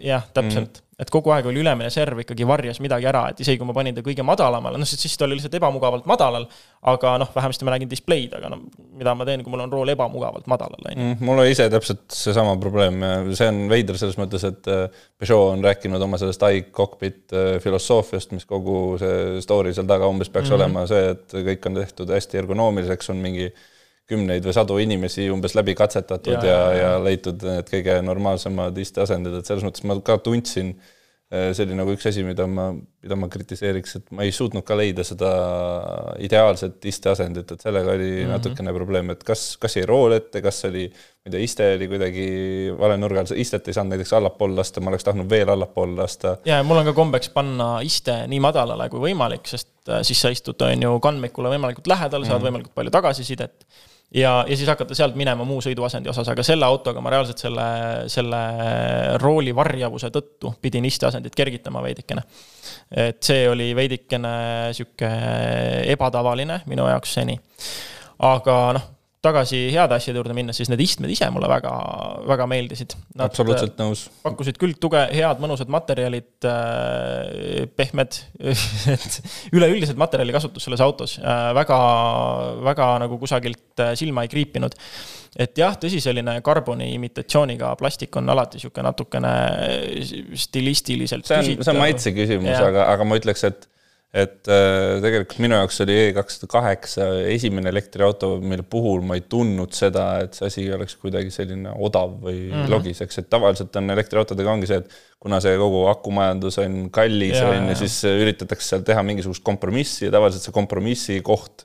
jah, 0.00 0.28
täpselt. 0.32 0.80
Mm 0.80 0.88
et 1.02 1.10
kogu 1.10 1.32
aeg 1.34 1.48
oli 1.50 1.62
ülemine 1.62 1.90
serv 1.92 2.22
ikkagi 2.22 2.46
varjas 2.48 2.78
midagi 2.82 3.08
ära, 3.10 3.24
et 3.32 3.40
isegi 3.42 3.58
kui 3.60 3.68
ma 3.68 3.74
panin 3.76 3.96
ta 3.96 4.04
kõige 4.04 4.24
madalamale, 4.26 4.78
noh, 4.80 4.88
siis 4.88 5.16
ta 5.18 5.26
oli 5.26 5.38
lihtsalt 5.38 5.56
ebamugavalt 5.58 6.06
madalal. 6.10 6.46
aga 6.92 7.12
noh, 7.22 7.28
vähemasti 7.34 7.66
ma 7.66 7.74
nägin 7.76 7.90
displeid, 7.90 8.32
aga 8.34 8.48
no 8.50 8.56
mida 8.98 9.14
ma 9.14 9.26
teen, 9.26 9.44
kui 9.44 9.52
mul 9.52 9.62
on 9.62 9.72
rool 9.72 9.92
ebamugavalt 9.92 10.48
madalal, 10.50 10.80
on 10.82 10.94
ju. 10.94 11.04
Mm, 11.04 11.26
mul 11.26 11.42
oli 11.44 11.52
ise 11.54 11.68
täpselt 11.70 12.04
seesama 12.14 12.56
probleem 12.62 13.02
see 13.38 13.50
on 13.50 13.60
veider 13.70 13.98
selles 14.00 14.18
mõttes, 14.18 14.46
et 14.48 14.70
äh, 14.70 15.02
Peugeot 15.22 15.52
on 15.56 15.62
rääkinud 15.64 16.02
oma 16.02 16.18
sellest 16.18 16.42
iCockpit 16.58 17.36
äh, 17.36 17.52
filosoofiast, 17.62 18.34
mis 18.36 18.48
kogu 18.48 18.96
see 19.02 19.42
story 19.44 19.74
seal 19.76 19.86
taga 19.90 20.10
umbes 20.10 20.30
peaks 20.30 20.50
mm 20.50 20.56
-hmm. 20.56 20.60
olema 20.60 20.86
see, 20.90 21.12
et 21.14 21.38
kõik 21.50 21.70
on 21.70 21.78
tehtud 21.82 22.14
hästi 22.16 22.42
ergonoomiliseks, 22.42 23.10
on 23.14 23.22
mingi 23.22 23.52
kümneid 24.12 24.46
või 24.46 24.56
sadu 24.56 24.78
inimesi 24.82 25.28
umbes 25.32 25.56
läbi 25.58 25.76
katsetatud 25.78 26.38
ja, 26.38 26.48
ja, 26.48 26.64
ja, 26.72 26.80
ja 26.80 26.96
leitud 27.02 27.44
need 27.46 27.70
kõige 27.72 28.00
normaalsemad 28.04 28.82
isteasendid, 28.82 29.38
et 29.40 29.48
selles 29.48 29.64
mõttes 29.66 29.84
ma 29.88 29.96
ka 30.04 30.18
tundsin, 30.22 30.74
eh, 31.32 31.50
see 31.56 31.64
oli 31.66 31.78
nagu 31.78 31.94
üks 31.94 32.06
asi, 32.10 32.24
mida 32.26 32.46
ma, 32.50 32.70
mida 33.02 33.16
ma 33.18 33.28
kritiseeriks, 33.32 33.96
et 33.98 34.10
ma 34.14 34.26
ei 34.26 34.34
suutnud 34.34 34.64
ka 34.66 34.76
leida 34.78 35.04
seda 35.06 35.30
ideaalset 36.22 36.84
isteasendit, 36.92 37.54
et 37.54 37.64
sellega 37.64 37.94
oli 37.94 38.08
mm 38.10 38.16
-hmm. 38.18 38.32
natukene 38.36 38.74
probleem, 38.76 39.10
et 39.14 39.24
kas, 39.24 39.56
kas 39.60 39.76
jäi 39.76 39.86
rool 39.88 40.16
ette, 40.16 40.42
kas 40.44 40.64
oli, 40.68 40.88
ma 40.88 41.30
ei 41.30 41.36
tea, 41.36 41.44
iste 41.46 41.68
oli 41.76 41.88
kuidagi 41.88 42.26
vale 42.78 42.96
nurga 43.00 43.24
all, 43.24 43.36
istet 43.36 43.68
ei 43.68 43.74
saanud 43.74 43.96
näiteks 43.96 44.12
allapoole 44.18 44.58
lasta, 44.60 44.80
ma 44.80 44.92
oleks 44.92 45.04
tahtnud 45.08 45.30
veel 45.30 45.48
allapoole 45.48 45.96
lasta. 46.02 46.36
ja 46.44 46.62
mul 46.62 46.82
on 46.82 46.90
ka 46.90 46.92
kombeks 46.92 47.28
panna 47.28 47.70
iste 47.80 48.26
nii 48.26 48.40
madalale 48.40 48.88
kui 48.92 49.00
võimalik, 49.10 49.46
sest 49.46 49.72
äh, 49.88 50.02
siis 50.02 50.20
sa 50.20 50.28
istud, 50.28 50.60
on 50.62 50.82
ju, 50.82 50.98
kandmikule 51.00 51.56
võimalikult 51.56 51.86
lähedal, 51.86 52.24
saad 52.24 52.38
mm 52.38 52.38
-hmm. 52.38 52.50
võimalikult 52.50 52.74
palju 52.74 52.90
tagasisidet 52.90 53.66
ja, 54.14 54.44
ja 54.48 54.56
siis 54.56 54.68
hakata 54.68 54.94
sealt 54.94 55.16
minema 55.18 55.44
muu 55.48 55.60
sõiduasendi 55.64 56.10
osas, 56.12 56.28
aga 56.32 56.44
selle 56.46 56.66
autoga 56.66 57.02
ma 57.04 57.12
reaalselt 57.14 57.42
selle, 57.42 57.66
selle 58.12 58.40
rooli 59.22 59.54
varjavuse 59.56 60.10
tõttu 60.14 60.54
pidin 60.62 60.86
isteasendit 60.88 61.36
kergitama 61.36 61.82
veidikene. 61.84 62.24
et 62.90 63.22
see 63.22 63.48
oli 63.48 63.72
veidikene 63.76 64.34
sihuke 64.76 65.12
ebatavaline 65.94 66.62
minu 66.66 66.88
jaoks 66.88 67.14
seni. 67.20 67.38
aga 68.18 68.58
noh 68.78 68.90
tagasi 69.22 69.58
heade 69.70 69.94
asjade 69.94 70.18
juurde 70.18 70.34
minnes, 70.34 70.56
siis 70.58 70.70
need 70.70 70.80
istmed 70.82 71.10
ise 71.12 71.28
mulle 71.30 71.46
väga, 71.50 71.72
väga 72.26 72.46
meeldisid. 72.50 72.96
absoluutselt 73.22 73.78
nõus. 73.78 74.04
pakkusid 74.24 74.58
külgtuge, 74.58 75.02
head 75.14 75.42
mõnusad 75.42 75.70
materjalid 75.72 76.48
äh,, 76.50 77.68
pehmed 77.78 78.18
et 78.96 79.18
üleüldised 79.54 80.00
materjalikasutus 80.00 80.66
selles 80.66 80.82
autos 80.82 81.18
äh, 81.22 81.48
väga, 81.54 81.78
väga 82.66 82.92
nagu 83.04 83.18
kusagilt 83.22 83.84
äh, 83.84 83.94
silma 83.98 84.26
ei 84.26 84.32
kriipinud. 84.32 84.74
et 85.38 85.58
jah, 85.58 85.78
tõsi, 85.78 86.02
selline 86.02 86.40
karboni 86.44 86.90
imitatsiooniga 86.96 87.76
plastik 87.80 88.18
on 88.18 88.34
alati 88.34 88.58
niisugune 88.58 88.90
natukene 88.90 89.34
stilistiliselt 90.48 91.30
see 91.30 91.38
on, 91.38 91.62
see 91.62 91.76
on 91.76 91.80
maitse 91.84 92.16
küsimus, 92.16 92.58
aga, 92.58 92.90
aga 92.90 93.06
ma 93.06 93.22
ütleks, 93.22 93.46
et 93.46 93.70
et 94.12 94.48
äh, 94.52 94.98
tegelikult 95.00 95.38
minu 95.40 95.56
jaoks 95.56 95.80
oli 95.86 95.94
E 95.96 96.08
kakssada 96.12 96.48
kaheksa 96.52 97.06
esimene 97.32 97.70
elektriauto, 97.72 98.34
mille 98.44 98.64
puhul 98.68 99.00
ma 99.08 99.16
ei 99.16 99.24
tundnud 99.24 99.72
seda, 99.72 100.04
et 100.26 100.36
see 100.36 100.50
asi 100.50 100.64
oleks 100.76 100.98
kuidagi 101.00 101.32
selline 101.32 101.72
odav 101.72 102.18
või 102.20 102.36
mm 102.36 102.52
-hmm. 102.52 102.70
logiseks, 102.74 103.22
et 103.22 103.30
tavaliselt 103.32 103.76
on 103.80 103.88
elektriautodega 103.94 104.52
ongi 104.52 104.68
see, 104.68 104.82
et 104.84 104.98
kuna 105.22 105.40
see 105.40 105.56
kogu 105.56 105.86
akumajandus 105.88 106.60
on 106.60 106.90
kallis, 106.92 107.40
on 107.40 107.70
ju, 107.70 107.76
siis 107.84 108.02
üritatakse 108.10 108.74
seal 108.74 108.84
teha 108.84 109.02
mingisugust 109.06 109.44
kompromissi 109.46 110.10
ja 110.10 110.12
tavaliselt 110.12 110.44
see 110.44 110.58
kompromissi 110.60 111.20
koht 111.24 111.64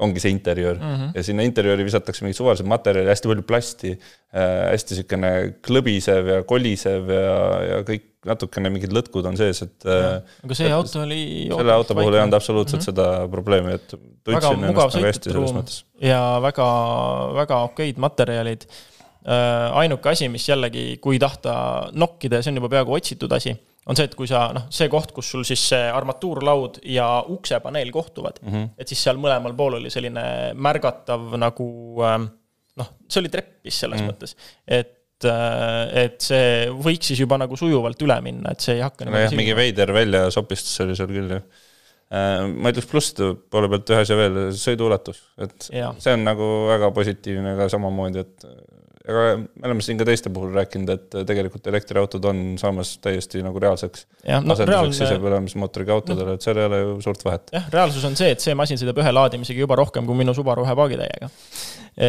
ongi 0.00 0.20
see 0.20 0.32
interjöör 0.32 0.78
mm 0.80 0.94
-hmm. 0.94 1.10
ja 1.14 1.22
sinna 1.22 1.42
interjööri 1.42 1.84
visatakse 1.84 2.24
mingit 2.24 2.36
suvalised 2.36 2.66
materjali, 2.66 3.08
hästi 3.08 3.28
palju 3.28 3.42
plasti 3.42 3.90
äh,, 3.92 4.70
hästi 4.72 4.94
niisugune 4.94 5.32
klõbisev 5.60 6.32
ja 6.36 6.42
kolisev 6.42 7.12
ja, 7.12 7.36
ja 7.68 7.82
kõik 7.84 8.08
natukene 8.28 8.70
mingid 8.70 8.92
lõtkud 8.94 9.26
on 9.26 9.36
sees, 9.38 9.64
et. 9.64 9.88
aga 9.88 10.56
see 10.56 10.68
et, 10.68 10.76
auto 10.76 11.02
oli. 11.02 11.22
selle 11.50 11.74
auto 11.74 11.96
puhul 11.98 12.14
ei 12.14 12.22
olnud 12.22 12.38
absoluutselt 12.38 12.80
mm 12.80 12.84
-hmm. 12.84 13.02
seda 13.02 13.28
probleemi, 13.32 13.74
et 13.78 13.88
tundsin 13.90 14.64
ennast 14.68 14.96
nagu 14.96 15.08
hästi 15.08 15.34
selles 15.34 15.56
mõttes. 15.56 15.82
ja 16.00 16.22
väga, 16.42 16.68
väga 17.42 17.62
okeid 17.70 18.00
materjalid. 18.02 18.66
Äh, 19.22 19.76
ainuke 19.78 20.08
asi, 20.10 20.26
mis 20.28 20.48
jällegi, 20.48 20.96
kui 20.98 21.18
tahta 21.22 21.52
nokkida 21.94 22.40
ja 22.40 22.42
see 22.42 22.50
on 22.50 22.58
juba 22.58 22.68
peaaegu 22.72 22.96
otsitud 22.96 23.32
asi, 23.32 23.52
on 23.86 23.98
see, 23.98 24.06
et 24.08 24.14
kui 24.18 24.26
sa 24.26 24.48
noh, 24.54 24.64
see 24.70 24.88
koht, 24.90 25.12
kus 25.14 25.30
sul 25.30 25.44
siis 25.46 25.62
see 25.72 25.90
armatuurlaud 25.90 26.80
ja 26.90 27.06
uksepaneel 27.28 27.90
kohtuvad 27.94 28.40
mm, 28.42 28.52
-hmm. 28.52 28.68
et 28.78 28.88
siis 28.88 29.02
seal 29.02 29.20
mõlemal 29.22 29.54
pool 29.54 29.78
oli 29.78 29.90
selline 29.90 30.24
märgatav 30.54 31.36
nagu 31.38 31.68
ähm, 32.06 32.26
noh, 32.78 32.90
see 33.06 33.22
oli 33.22 33.30
treppis 33.30 33.78
selles 33.84 34.00
mm 34.00 34.08
-hmm. 34.08 34.12
mõttes, 34.14 34.36
et 34.66 34.98
et, 35.22 35.28
äh, 35.30 36.04
et 36.04 36.24
see 36.24 36.70
võiks 36.72 37.12
siis 37.12 37.22
juba 37.22 37.38
nagu 37.40 37.58
sujuvalt 37.58 38.02
üle 38.04 38.18
minna, 38.24 38.54
et 38.54 38.64
see 38.64 38.78
ei 38.78 38.84
hakka. 38.84 39.08
nojah, 39.08 39.34
mingi 39.38 39.56
veider 39.56 39.92
väljasopistus 39.94 40.84
oli 40.84 40.98
seal 40.98 41.12
küll, 41.12 41.36
jah. 41.38 41.68
Äh, 42.12 42.44
ma 42.44 42.72
ütleks 42.74 42.90
plusside 42.90 43.32
poole 43.50 43.70
pealt 43.72 43.94
ühe 43.94 44.02
asja 44.04 44.18
veel, 44.18 44.42
sõiduulatus, 44.58 45.22
et 45.40 45.70
ja. 45.72 45.94
see 46.02 46.12
on 46.18 46.26
nagu 46.26 46.48
väga 46.68 46.92
positiivne 46.92 47.56
ka 47.56 47.70
samamoodi, 47.72 48.24
et 48.26 48.48
aga 49.02 49.22
me 49.40 49.66
oleme 49.66 49.82
siin 49.82 49.98
ka 49.98 50.06
teiste 50.06 50.30
puhul 50.34 50.52
rääkinud, 50.54 50.92
et 50.92 51.16
tegelikult 51.26 51.66
elektriautod 51.72 52.26
on 52.30 52.42
saamas 52.60 52.94
täiesti 53.02 53.42
nagu 53.42 53.58
reaalseks 53.62 54.04
no, 54.44 54.54
asenduseks 54.54 55.00
sisepõlemismootoriga 55.02 55.96
autodele 55.96 56.34
no,, 56.34 56.38
et 56.38 56.46
seal 56.46 56.60
ei 56.60 56.68
ole 56.68 56.80
ju 56.82 56.94
suurt 57.08 57.24
vahet. 57.26 57.50
jah, 57.56 57.66
reaalsus 57.72 58.04
on 58.06 58.18
see, 58.18 58.30
et 58.36 58.44
see 58.44 58.54
masin 58.58 58.78
sõidab 58.80 59.02
ühe 59.02 59.14
laadimisega 59.16 59.64
juba 59.64 59.78
rohkem 59.80 60.06
kui 60.06 60.20
minu 60.20 60.36
Subaru 60.36 60.66
ühe 60.66 60.76
paagitäiega. 60.78 61.30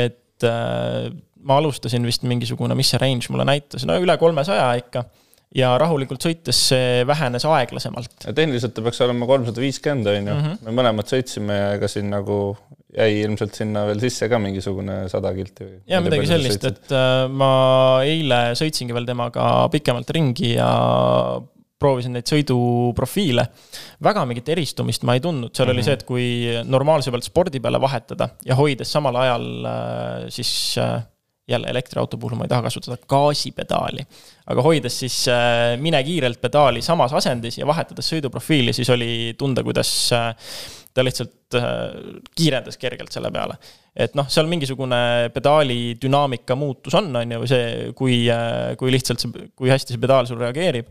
et 0.04 0.49
äh, 0.52 1.10
ma 1.47 1.60
alustasin 1.62 2.06
vist 2.08 2.25
mingisugune, 2.27 2.75
mis 2.77 2.93
see 2.93 3.01
range 3.01 3.32
mulle 3.34 3.45
näitas, 3.47 3.86
no 3.89 3.97
üle 4.01 4.17
kolmesaja 4.21 4.71
ikka. 4.82 5.06
ja 5.53 5.75
rahulikult 5.77 6.23
sõites 6.25 6.58
see 6.71 7.03
vähenes 7.06 7.45
aeglasemalt. 7.45 8.29
tehniliselt 8.34 8.73
ta 8.73 8.82
peaks 8.86 9.01
olema 9.06 9.27
kolmsada 9.29 9.62
viiskümmend, 9.62 10.10
on 10.10 10.32
ju, 10.32 10.38
mhm. 10.38 10.56
me 10.65 10.77
mõlemad 10.82 11.10
sõitsime 11.10 11.60
ja 11.60 11.73
ega 11.77 11.89
siin 11.91 12.10
nagu 12.13 12.58
jäi 12.93 13.23
ilmselt 13.23 13.58
sinna 13.58 13.88
veel 13.89 14.01
sisse 14.01 14.27
ka 14.29 14.39
mingisugune 14.41 15.03
sada 15.12 15.34
kilti 15.34 15.65
või? 15.65 15.79
jaa, 15.89 16.01
midagi 16.06 16.29
sellist, 16.29 16.67
et 16.69 16.93
äh, 16.93 17.25
ma 17.29 17.53
eile 18.06 18.43
sõitsingi 18.58 18.95
veel 18.95 19.10
temaga 19.10 19.47
pikemalt 19.73 20.13
ringi 20.13 20.53
ja 20.56 20.69
proovisin 21.84 22.15
neid 22.15 22.29
sõiduprofiile. 22.29 23.45
väga 24.03 24.25
mingit 24.29 24.51
eristumist 24.56 25.06
ma 25.08 25.17
ei 25.17 25.23
tundnud, 25.23 25.53
seal 25.53 25.67
mm 25.67 25.69
-hmm. 25.69 25.73
oli 25.73 25.82
mhm. 25.82 25.86
see, 25.86 25.93
et 25.93 26.03
kui 26.08 26.69
normaalse 26.69 27.12
pealt 27.12 27.27
spordi 27.27 27.60
peale 27.63 27.82
vahetada 27.82 28.29
ja 28.45 28.56
hoides 28.60 28.91
samal 28.91 29.15
ajal 29.23 29.49
äh, 29.65 30.29
siis 30.29 30.77
äh, 30.77 31.01
jälle 31.47 31.67
elektriauto 31.67 32.17
puhul 32.17 32.38
ma 32.38 32.45
ei 32.45 32.51
taha 32.51 32.63
kasutada 32.67 32.97
gaasipedaali. 33.10 34.06
aga 34.47 34.62
hoides 34.62 34.99
siis 34.99 35.17
äh, 35.27 35.75
mine 35.79 36.03
kiirelt 36.03 36.41
pedaali 36.41 36.82
samas 36.82 37.13
asendis 37.13 37.58
ja 37.58 37.67
vahetades 37.67 38.10
sõiduprofiili, 38.13 38.73
siis 38.73 38.89
oli 38.89 39.36
tunda, 39.38 39.63
kuidas 39.63 39.91
äh, 40.15 40.29
ta 40.93 41.03
lihtsalt 41.03 41.58
äh, 41.60 41.65
kiirendas 42.36 42.77
kergelt 42.79 43.12
selle 43.12 43.32
peale. 43.32 43.58
et 43.95 44.15
noh, 44.15 44.29
seal 44.29 44.47
mingisugune 44.47 45.29
pedaali 45.34 45.97
dünaamika 46.01 46.56
muutus 46.56 46.95
on, 46.99 47.12
on 47.15 47.36
ju, 47.38 47.47
see, 47.47 47.89
kui, 47.95 48.21
kui 48.79 48.93
lihtsalt 48.95 49.23
see, 49.23 49.49
kui 49.56 49.71
hästi 49.73 49.95
see 49.95 50.03
pedaal 50.03 50.29
sul 50.29 50.39
reageerib. 50.39 50.88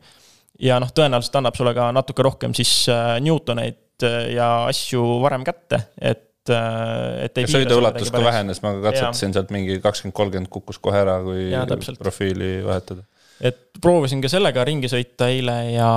ja 0.60 0.80
noh, 0.80 0.92
tõenäoliselt 0.92 1.40
annab 1.40 1.56
sulle 1.56 1.72
ka 1.76 1.88
natuke 1.96 2.28
rohkem 2.28 2.52
siis 2.56 2.84
Newtoneid 3.24 4.04
ja 4.34 4.66
asju 4.66 5.00
varem 5.22 5.44
kätte, 5.46 5.86
et 6.00 6.31
et 6.50 7.38
ei. 7.38 7.46
sõiduulatus 7.50 8.10
ka 8.10 8.22
vähenes, 8.24 8.62
ma 8.64 8.74
katsetasin 8.82 9.34
sealt 9.36 9.52
mingi 9.54 9.78
kakskümmend, 9.84 10.16
kolmkümmend 10.16 10.50
kukkus 10.52 10.80
kohe 10.82 10.98
ära, 11.04 11.20
kui 11.22 11.50
ja, 11.52 11.66
profiili 12.00 12.56
vahetada. 12.66 13.06
Et 13.42 13.58
proovisin 13.82 14.20
ka 14.22 14.30
sellega 14.30 14.62
ringi 14.66 14.86
sõita 14.90 15.26
eile 15.32 15.56
ja, 15.72 15.88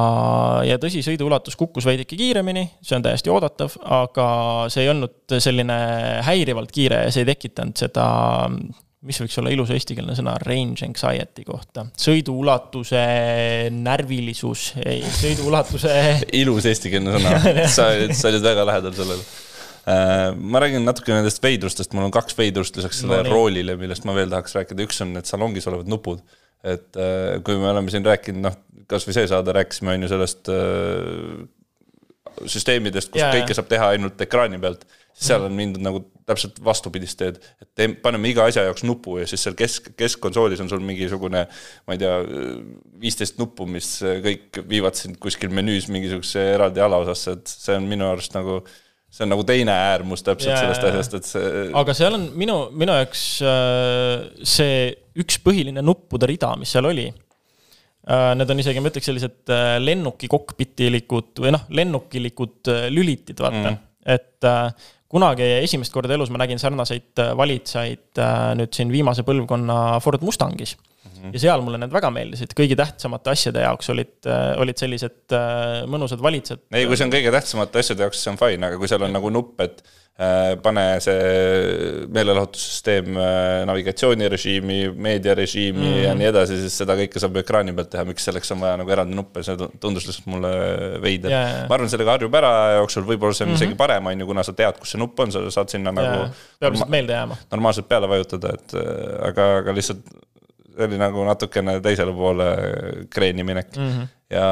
ja 0.66 0.80
tõsi, 0.82 1.04
sõiduulatus 1.06 1.58
kukkus 1.60 1.86
veidike 1.86 2.18
kiiremini, 2.18 2.64
see 2.82 2.98
on 2.98 3.06
täiesti 3.06 3.30
oodatav, 3.30 3.76
aga 3.86 4.28
see 4.74 4.86
ei 4.86 4.90
olnud 4.90 5.38
selline 5.38 5.78
häirivalt 6.26 6.74
kiire 6.74 7.04
ja 7.06 7.14
see 7.14 7.22
ei 7.22 7.30
tekitanud 7.36 7.78
seda, 7.78 8.08
mis 9.06 9.22
võiks 9.22 9.38
olla 9.38 9.54
ilus 9.54 9.76
eestikeelne 9.76 10.18
sõna, 10.18 10.34
range 10.42 10.88
anxiety 10.88 11.46
kohta. 11.46 11.86
sõiduulatuse 12.02 13.06
närvilisus, 13.78 14.72
ei, 14.82 15.06
sõiduulatuse 15.22 15.94
ilus 16.42 16.66
eestikeelne 16.72 17.20
sõna. 17.20 17.36
Sa, 17.78 17.92
sa 18.10 18.32
olid 18.34 18.46
väga 18.46 18.66
lähedal 18.72 18.98
sellele. 18.98 19.22
äh, 19.22 19.45
ma 19.86 20.62
räägin 20.64 20.86
natuke 20.88 21.14
nendest 21.14 21.44
veidrustest, 21.44 21.94
mul 21.94 22.08
on 22.08 22.14
kaks 22.14 22.38
veidrust 22.38 22.78
lisaks 22.80 23.04
sellele 23.04 23.28
no, 23.28 23.36
roolile, 23.36 23.76
millest 23.78 24.08
ma 24.08 24.16
veel 24.18 24.32
tahaks 24.32 24.58
rääkida, 24.58 24.88
üks 24.88 25.04
on 25.06 25.14
need 25.14 25.30
salongis 25.30 25.68
olevad 25.70 25.92
nupud. 25.92 26.24
Et 26.66 26.98
äh, 26.98 27.36
kui 27.46 27.60
me 27.62 27.70
oleme 27.70 27.94
siin 27.94 28.06
rääkinud, 28.06 28.42
noh, 28.48 28.56
kasvõi 28.90 29.14
see 29.14 29.30
saade 29.30 29.54
rääkisime, 29.54 29.94
on 29.94 30.06
ju, 30.06 30.10
sellest 30.10 30.50
äh, 30.50 31.44
süsteemidest, 32.50 33.12
kus 33.14 33.22
yeah, 33.22 33.34
kõike 33.38 33.56
saab 33.56 33.70
teha 33.70 33.92
ainult 33.94 34.22
ekraani 34.26 34.58
pealt, 34.62 34.84
siis 35.14 35.30
seal 35.30 35.46
on 35.46 35.54
mindud 35.56 35.84
nagu 35.86 36.02
täpselt 36.28 36.58
vastupidist 36.66 37.20
teed, 37.20 37.38
et 37.62 37.70
te, 37.78 37.88
paneme 38.02 38.32
iga 38.32 38.48
asja 38.50 38.66
jaoks 38.66 38.84
nupu 38.88 39.20
ja 39.22 39.28
siis 39.30 39.46
seal 39.46 39.56
kesk, 39.58 39.92
keskkonsoolis 40.00 40.64
on 40.64 40.72
sul 40.72 40.82
mingisugune, 40.84 41.46
ma 41.86 41.96
ei 41.96 42.02
tea, 42.02 42.16
viisteist 43.06 43.38
nuppu, 43.40 43.70
mis 43.70 43.92
kõik 44.26 44.60
viivad 44.68 44.98
sind 45.00 45.22
kuskil 45.22 45.54
menüüs 45.54 45.88
mingisugusesse 45.94 46.44
eraldi 46.58 46.84
alaosasse, 46.84 47.38
et 47.38 47.54
see 47.54 47.78
on 47.78 47.88
minu 47.94 48.10
arust 48.10 48.36
nagu 48.36 48.64
see 49.16 49.24
on 49.24 49.32
nagu 49.32 49.46
teine 49.48 49.72
äärmus 49.72 50.24
täpselt 50.26 50.52
yeah, 50.52 50.64
sellest 50.66 50.88
asjast, 50.90 51.14
et 51.20 51.30
see. 51.30 51.68
aga 51.80 51.96
seal 51.96 52.18
on 52.18 52.26
minu, 52.36 52.58
minu 52.76 52.96
jaoks 52.98 53.22
äh, 53.48 54.26
see 54.56 54.90
üks 55.24 55.40
põhiline 55.44 55.84
nuppude 55.86 56.28
rida, 56.28 56.52
mis 56.60 56.74
seal 56.76 56.90
oli. 56.90 57.08
Äh, 58.06 58.32
need 58.38 58.52
on 58.52 58.62
isegi, 58.62 58.84
ma 58.84 58.92
ütleks, 58.92 59.08
sellised 59.08 59.54
äh, 59.56 59.78
lennuki 59.82 60.30
kokpitilikud 60.32 61.46
või 61.46 61.56
noh, 61.56 61.64
lennukilikud 61.80 62.74
lülitid, 62.94 63.40
vaata 63.40 63.70
mm., 63.70 63.82
et 64.06 64.46
kunagi 65.10 65.46
esimest 65.64 65.90
korda 65.90 66.14
elus 66.14 66.30
ma 66.30 66.38
nägin 66.38 66.60
sarnaseid 66.62 67.18
valitsejaid 67.40 68.20
nüüd 68.60 68.76
siin 68.76 68.92
viimase 68.94 69.24
põlvkonna 69.26 69.96
Ford 70.04 70.22
Mustangis. 70.22 70.76
Ja 71.34 71.44
seal 71.48 71.66
mulle 71.66 71.82
need 71.82 71.94
väga 71.94 72.12
meeldisid, 72.14 72.56
kõigi 72.58 72.78
tähtsamate 72.80 73.34
asjade 73.34 73.66
jaoks 73.66 73.92
olid, 73.94 74.16
olid 74.62 74.82
sellised 74.82 75.38
mõnusad 75.92 76.24
valitsejad. 76.24 76.66
ei, 76.72 76.88
kui 76.90 76.98
see 76.98 77.08
on 77.08 77.14
kõige 77.14 77.34
tähtsamate 77.36 77.84
asjade 77.84 78.06
jaoks, 78.06 78.22
siis 78.22 78.34
on 78.34 78.42
fine, 78.42 78.70
aga 78.70 78.82
kui 78.82 78.92
seal 78.92 79.08
on 79.08 79.16
nagu 79.16 79.32
nupp, 79.34 79.62
et 79.66 79.86
Äh, 80.16 80.54
pane 80.64 80.84
see 81.04 81.16
meelelahutussüsteem 82.08 83.18
äh, 83.20 83.66
navigatsioonirežiimi, 83.68 84.78
meediarežiimi 84.96 85.82
mm. 85.90 85.98
ja 86.06 86.14
nii 86.16 86.30
edasi, 86.30 86.60
siis 86.62 86.78
seda 86.80 86.96
kõike 86.96 87.20
saab 87.20 87.36
ekraani 87.42 87.74
pealt 87.76 87.90
teha, 87.92 88.06
miks 88.08 88.24
selleks 88.24 88.54
on 88.56 88.64
vaja 88.64 88.78
nagu 88.80 88.94
eraldi 88.96 89.18
nuppe, 89.18 89.44
see 89.44 89.58
tundus 89.84 90.06
lihtsalt 90.08 90.30
mulle 90.32 90.54
veider 91.04 91.36
yeah.. 91.36 91.66
ma 91.68 91.76
arvan, 91.76 91.92
sellega 91.92 92.16
harjub 92.16 92.38
ära 92.40 92.54
jooksul, 92.78 93.04
võib-olla 93.10 93.36
see 93.36 93.44
on 93.44 93.52
mm 93.52 93.58
-hmm. 93.58 93.66
isegi 93.66 93.80
parem, 93.82 94.08
on 94.08 94.24
ju, 94.24 94.30
kuna 94.30 94.48
sa 94.48 94.56
tead, 94.56 94.80
kus 94.80 94.96
see 94.96 95.04
nupp 95.04 95.20
on, 95.20 95.36
sa 95.36 95.44
saad 95.52 95.76
sinna 95.76 95.92
yeah. 95.92 96.16
nagu. 96.16 96.46
peab 96.64 96.78
lihtsalt 96.78 96.96
meelde 96.96 97.20
jääma. 97.20 97.40
normaalselt 97.52 97.92
peale 97.92 98.14
vajutada, 98.16 98.56
et 98.56 98.78
äh, 98.80 99.20
aga, 99.34 99.50
aga 99.66 99.76
lihtsalt 99.76 100.16
see 100.76 100.88
oli 100.88 101.00
nagu 101.02 101.26
natukene 101.28 101.80
teisele 101.84 102.14
poole 102.14 102.48
kreeni 103.14 103.44
minek 103.48 103.76
mm. 103.78 103.92
-hmm. 103.92 104.08
ja 104.36 104.48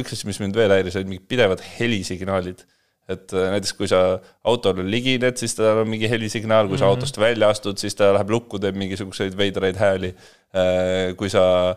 üks 0.00 0.16
asi, 0.16 0.26
mis 0.26 0.40
mind 0.40 0.56
veel 0.56 0.70
häiris, 0.70 0.96
olid 0.96 1.10
mingid 1.12 1.28
pidevad 1.28 1.64
helisignaalid 1.78 2.64
et 3.10 3.32
äh, 3.34 3.48
näiteks 3.54 3.72
kui 3.78 3.88
sa 3.90 4.20
autole 4.48 4.84
ligined, 4.86 5.36
siis 5.40 5.56
tal 5.58 5.82
on 5.82 5.90
mingi 5.90 6.10
helisignaal, 6.10 6.68
kui 6.68 6.78
sa 6.78 6.84
mm 6.84 6.88
-hmm. 6.88 6.98
autost 7.02 7.18
välja 7.18 7.48
astud, 7.48 7.78
siis 7.78 7.94
ta 7.94 8.12
läheb 8.14 8.30
lukku, 8.30 8.58
teeb 8.58 8.76
mingisuguseid 8.78 9.36
veidraid 9.36 9.76
hääli. 9.76 10.14
Äh, 10.54 11.16
kui 11.16 11.30
sa 11.30 11.76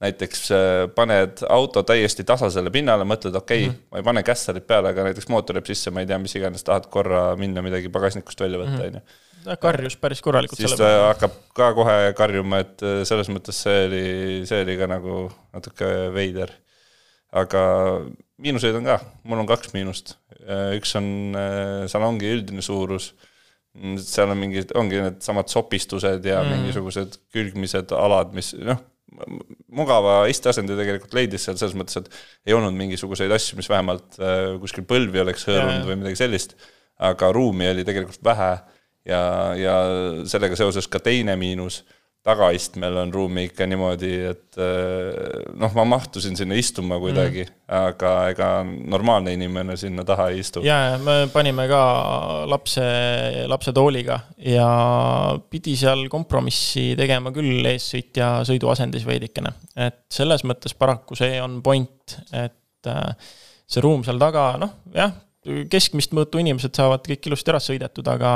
näiteks 0.00 0.50
äh, 0.52 0.88
paned 0.94 1.42
auto 1.48 1.82
täiesti 1.82 2.24
tasasele 2.24 2.70
pinnale, 2.70 3.04
mõtled, 3.04 3.36
okei 3.36 3.64
okay, 3.64 3.68
mm, 3.68 3.74
-hmm. 3.74 3.88
ma 3.90 3.98
ei 3.98 4.02
pane 4.02 4.22
kässarit 4.22 4.66
peale, 4.66 4.88
aga 4.88 5.08
näiteks 5.08 5.28
mootor 5.28 5.56
jääb 5.56 5.66
sisse, 5.66 5.90
ma 5.90 6.00
ei 6.00 6.06
tea, 6.06 6.18
mis 6.18 6.36
iganes, 6.36 6.64
tahad 6.64 6.90
korra 6.90 7.36
minna 7.36 7.62
midagi 7.62 7.88
pagasnikust 7.88 8.40
välja 8.40 8.58
võtta, 8.58 8.76
mhm. 8.76 8.86
on 8.86 8.94
ju. 8.94 9.00
Karjus 9.62 9.96
päris 10.00 10.22
korralikult 10.24 10.60
siis 10.60 10.74
ta 10.74 10.84
peale. 10.84 11.08
hakkab 11.12 11.40
ka 11.56 11.72
kohe 11.78 11.96
karjuma, 12.18 12.62
et 12.64 12.86
selles 13.08 13.30
mõttes 13.32 13.58
see 13.66 13.82
oli, 13.88 14.04
see 14.48 14.62
oli 14.66 14.78
ka 14.80 14.90
nagu 14.90 15.26
natuke 15.54 15.90
veider. 16.14 16.52
aga 17.36 17.62
miinuseid 18.42 18.76
on 18.78 18.88
ka, 18.88 19.00
mul 19.24 19.42
on 19.42 19.48
kaks 19.48 19.74
miinust 19.74 20.16
Äh, 20.46 20.76
üks 20.78 20.92
on 20.94 21.34
äh, 21.34 21.86
salongi 21.90 22.28
üldine 22.36 22.62
suurus, 22.62 23.10
seal 24.00 24.30
on 24.30 24.38
mingid, 24.38 24.70
ongi 24.78 25.00
needsamad 25.02 25.50
sopistused 25.50 26.24
ja 26.24 26.38
mm. 26.40 26.52
mingisugused 26.54 27.18
külgmised 27.34 27.90
alad, 27.96 28.30
mis 28.36 28.52
noh, 28.54 28.78
mugava 29.74 30.20
isteasendi 30.30 30.76
tegelikult 30.78 31.16
leidis 31.18 31.48
seal 31.48 31.58
selles 31.58 31.74
mõttes, 31.78 31.98
et 31.98 32.48
ei 32.48 32.54
olnud 32.56 32.76
mingisuguseid 32.78 33.34
asju, 33.34 33.58
mis 33.58 33.68
vähemalt 33.72 34.20
äh, 34.20 34.54
kuskil 34.62 34.86
põlvi 34.88 35.24
oleks 35.24 35.48
hõõrunud 35.48 35.90
või 35.90 35.98
midagi 36.04 36.22
sellist, 36.22 36.54
aga 37.10 37.32
ruumi 37.34 37.72
oli 37.72 37.84
tegelikult 37.88 38.22
vähe 38.24 38.52
ja, 39.06 39.22
ja 39.58 39.76
sellega 40.28 40.58
seoses 40.58 40.88
ka 40.88 41.00
teine 41.02 41.36
miinus 41.40 41.84
tagaistmel 42.26 42.96
on 42.98 43.12
ruumi 43.14 43.44
ikka 43.46 43.66
niimoodi, 43.70 44.10
et 44.32 44.58
eh, 44.58 45.44
noh, 45.60 45.70
ma 45.78 45.84
mahtusin 45.86 46.34
sinna 46.38 46.56
istuma 46.58 46.98
kuidagi 47.02 47.44
mm., 47.44 47.60
aga 47.76 48.12
ega 48.32 48.48
normaalne 48.66 49.34
inimene 49.36 49.76
sinna 49.78 50.02
taha 50.06 50.28
ei 50.32 50.40
istu. 50.42 50.64
ja, 50.66 50.78
ja 50.90 50.96
me 51.02 51.16
panime 51.32 51.68
ka 51.70 51.82
lapse, 52.50 52.86
lapse 53.50 53.74
tooliga 53.76 54.18
ja 54.42 54.66
pidi 55.50 55.76
seal 55.78 56.06
kompromissi 56.10 56.88
tegema 56.98 57.30
küll 57.34 57.70
eessõitja 57.70 58.32
sõiduasendis 58.48 59.06
veidikene. 59.06 59.54
et 59.86 60.02
selles 60.10 60.42
mõttes 60.48 60.74
paraku 60.74 61.18
see 61.18 61.38
on 61.42 61.60
point, 61.62 62.18
et 62.34 62.90
eh, 62.90 63.30
see 63.70 63.86
ruum 63.86 64.02
seal 64.06 64.18
taga, 64.22 64.48
noh, 64.62 64.74
jah, 64.98 65.14
keskmist 65.70 66.14
mõõtu 66.16 66.40
inimesed 66.42 66.74
saavad 66.76 67.04
kõik 67.06 67.28
ilusti 67.28 67.52
ära 67.52 67.60
sõidetud, 67.62 68.06
aga, 68.10 68.30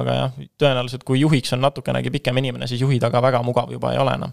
aga 0.00 0.14
jah, 0.16 0.38
tõenäoliselt 0.60 1.04
kui 1.06 1.20
juhiks 1.20 1.52
on 1.56 1.62
natukenegi 1.64 2.12
pikem 2.14 2.38
inimene, 2.40 2.68
siis 2.70 2.82
juhi 2.82 3.00
taga 3.02 3.22
väga 3.24 3.42
mugav 3.46 3.72
juba 3.72 3.92
ei 3.94 4.00
ole 4.02 4.14
enam. 4.20 4.32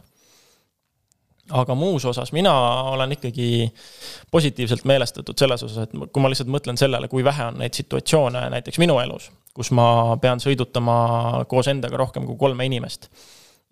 aga 1.48 1.76
muus 1.80 2.06
osas 2.06 2.34
mina 2.36 2.54
olen 2.92 3.12
ikkagi 3.16 3.72
positiivselt 4.32 4.84
meelestatud 4.86 5.38
selles 5.40 5.64
osas, 5.64 5.88
et 5.88 5.92
kui 6.12 6.22
ma 6.22 6.30
lihtsalt 6.30 6.50
mõtlen 6.52 6.78
sellele, 6.78 7.08
kui 7.08 7.24
vähe 7.24 7.46
on 7.52 7.60
neid 7.62 7.74
situatsioone 7.74 8.50
näiteks 8.52 8.80
minu 8.84 9.00
elus, 9.00 9.30
kus 9.56 9.72
ma 9.72 10.18
pean 10.22 10.44
sõidutama 10.44 11.46
koos 11.48 11.68
endaga 11.68 11.98
rohkem 11.98 12.26
kui 12.28 12.36
kolme 12.38 12.68
inimest 12.68 13.08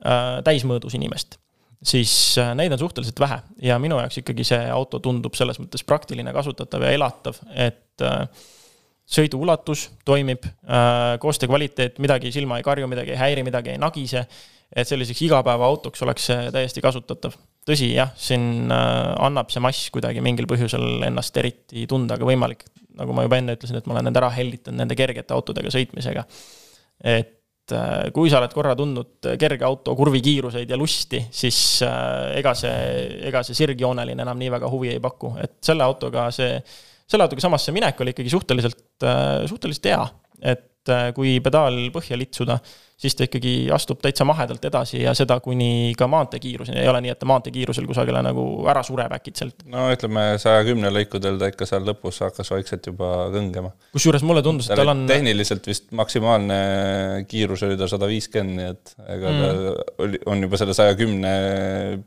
äh,, 0.06 0.40
täismõõdus 0.44 0.96
inimest 0.96 1.40
siis 1.86 2.12
äh, 2.42 2.52
neid 2.58 2.74
on 2.74 2.82
suhteliselt 2.82 3.20
vähe 3.20 3.40
ja 3.70 3.78
minu 3.82 4.00
jaoks 4.02 4.20
ikkagi 4.22 4.46
see 4.48 4.62
auto 4.74 5.00
tundub 5.04 5.38
selles 5.38 5.60
mõttes 5.62 5.86
praktiline, 5.88 6.34
kasutatav 6.36 6.86
ja 6.86 6.94
elatav, 6.96 7.40
et 7.54 8.04
äh, 8.06 8.26
sõidu 9.06 9.44
ulatus 9.46 9.88
toimib, 10.08 10.48
äh, 10.66 11.16
koostöö 11.22 11.52
kvaliteet, 11.52 12.00
midagi 12.04 12.34
silma 12.34 12.60
ei 12.60 12.66
karju, 12.66 12.90
midagi 12.90 13.14
ei 13.14 13.22
häiri, 13.22 13.46
midagi 13.46 13.76
ei 13.76 13.82
nagise. 13.82 14.26
et 14.76 14.88
selliseks 14.88 15.22
igapäevaautoks 15.22 16.02
oleks 16.04 16.26
see 16.26 16.48
täiesti 16.52 16.82
kasutatav. 16.82 17.36
tõsi, 17.70 17.92
jah, 17.94 18.10
siin 18.18 18.72
annab 18.72 19.54
see 19.54 19.62
mass 19.62 19.92
kuidagi 19.94 20.22
mingil 20.26 20.48
põhjusel 20.50 21.06
ennast 21.06 21.38
eriti 21.38 21.86
tunda, 21.88 22.18
aga 22.18 22.26
võimalik, 22.26 22.66
nagu 22.98 23.14
ma 23.14 23.24
juba 23.24 23.38
enne 23.38 23.56
ütlesin, 23.56 23.78
et 23.78 23.86
ma 23.86 23.94
olen 23.96 24.10
need 24.10 24.18
ära 24.18 24.30
hellitanud 24.34 24.82
nende 24.82 24.98
kergete 24.98 25.34
autodega 25.34 25.70
sõitmisega. 25.74 26.26
et 27.04 27.35
Äh, 27.74 28.12
kui 28.14 28.30
sa 28.30 28.38
oled 28.38 28.52
korra 28.54 28.76
tundnud 28.78 29.26
kerge 29.42 29.66
auto 29.66 29.96
kurvikiiruseid 29.98 30.70
ja 30.70 30.78
lusti, 30.78 31.24
siis 31.34 31.58
äh, 31.82 32.36
ega 32.38 32.52
see, 32.54 32.76
ega 33.26 33.42
see 33.48 33.58
sirgjooneline 33.58 34.22
enam 34.22 34.38
nii 34.38 34.52
väga 34.54 34.70
huvi 34.70 34.92
ei 34.94 35.00
paku, 35.02 35.32
et 35.42 35.56
selle 35.66 35.82
autoga 35.82 36.28
see, 36.36 36.60
selle 37.10 37.26
autoga 37.26 37.42
samas 37.42 37.66
see 37.66 37.74
minek 37.74 38.04
oli 38.06 38.14
ikkagi 38.14 38.30
suhteliselt, 38.30 38.84
äh, 39.02 39.48
suhteliselt 39.50 39.90
hea. 39.90 40.06
et 40.46 40.92
kui 41.18 41.40
pedaal 41.42 41.80
põhja 41.90 42.14
litsuda, 42.20 42.60
siis 42.96 43.16
ta 43.18 43.26
ikkagi 43.28 43.54
astub 43.76 44.00
täitsa 44.04 44.26
mahedalt 44.28 44.64
edasi 44.70 45.02
ja 45.02 45.12
seda 45.18 45.38
kuni 45.44 45.94
ka 46.00 46.08
maanteekiiruseni, 46.12 46.80
ei 46.80 46.88
ole 46.88 47.02
nii, 47.04 47.12
et 47.12 47.20
ta 47.20 47.28
maanteekiirusel 47.28 47.88
kusagile 47.90 48.22
nagu 48.24 48.46
ära 48.72 48.84
sureb 48.88 49.12
äkitselt. 49.18 49.66
no 49.72 49.90
ütleme, 49.92 50.24
saja 50.42 50.64
kümne 50.68 50.92
lõikudel 50.96 51.40
ta 51.42 51.50
ikka 51.52 51.68
seal 51.68 51.84
lõpus 51.88 52.22
hakkas 52.24 52.54
vaikselt 52.56 52.88
juba 52.88 53.28
kõngema. 53.34 53.74
kusjuures 53.96 54.24
mulle 54.28 54.46
tundus, 54.46 54.72
et 54.72 54.80
tal 54.80 54.94
on 54.94 55.04
tehniliselt 55.10 55.68
vist 55.68 55.92
maksimaalne 55.96 56.62
kiirus 57.32 57.66
oli 57.68 57.80
tal 57.80 57.92
sada 57.92 58.10
viiskümmend, 58.12 58.56
nii 58.56 58.72
et 58.72 58.96
ega 59.18 59.36
mm. 59.36 59.44
ta 59.44 60.04
oli, 60.06 60.24
on 60.32 60.48
juba 60.48 60.64
selle 60.64 60.78
saja 60.78 60.96
kümne 60.96 61.36